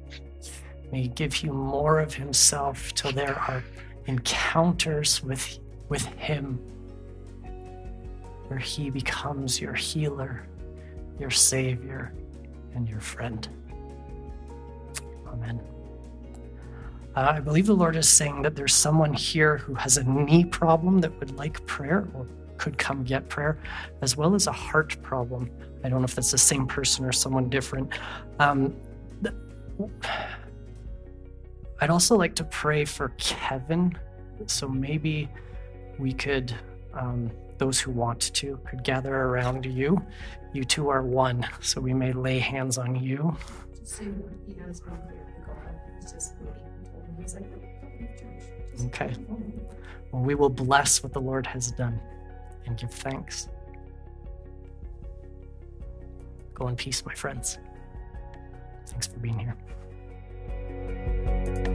[0.94, 3.64] May He give you more of Himself till there are
[4.06, 6.60] encounters with, with Him
[8.46, 10.46] where He becomes your healer,
[11.18, 12.12] your Savior,
[12.76, 13.48] and your friend.
[15.26, 15.60] Amen.
[17.16, 20.44] Uh, I believe the Lord is saying that there's someone here who has a knee
[20.44, 22.24] problem that would like prayer or
[22.56, 23.58] could come get prayer,
[24.00, 25.50] as well as a heart problem.
[25.82, 27.90] I don't know if that's the same person or someone different.
[28.38, 28.76] Um,
[31.80, 33.96] I'd also like to pray for Kevin.
[34.46, 35.28] So maybe
[35.98, 36.54] we could
[36.92, 40.02] um, those who want to could gather around you.
[40.52, 43.36] You two are one, so we may lay hands on you.
[48.86, 49.14] Okay.
[50.12, 52.00] Well, we will bless what the Lord has done
[52.66, 53.48] and give thanks.
[56.54, 57.58] Go in peace, my friends.
[58.86, 59.56] Thanks for being here
[61.26, 61.73] you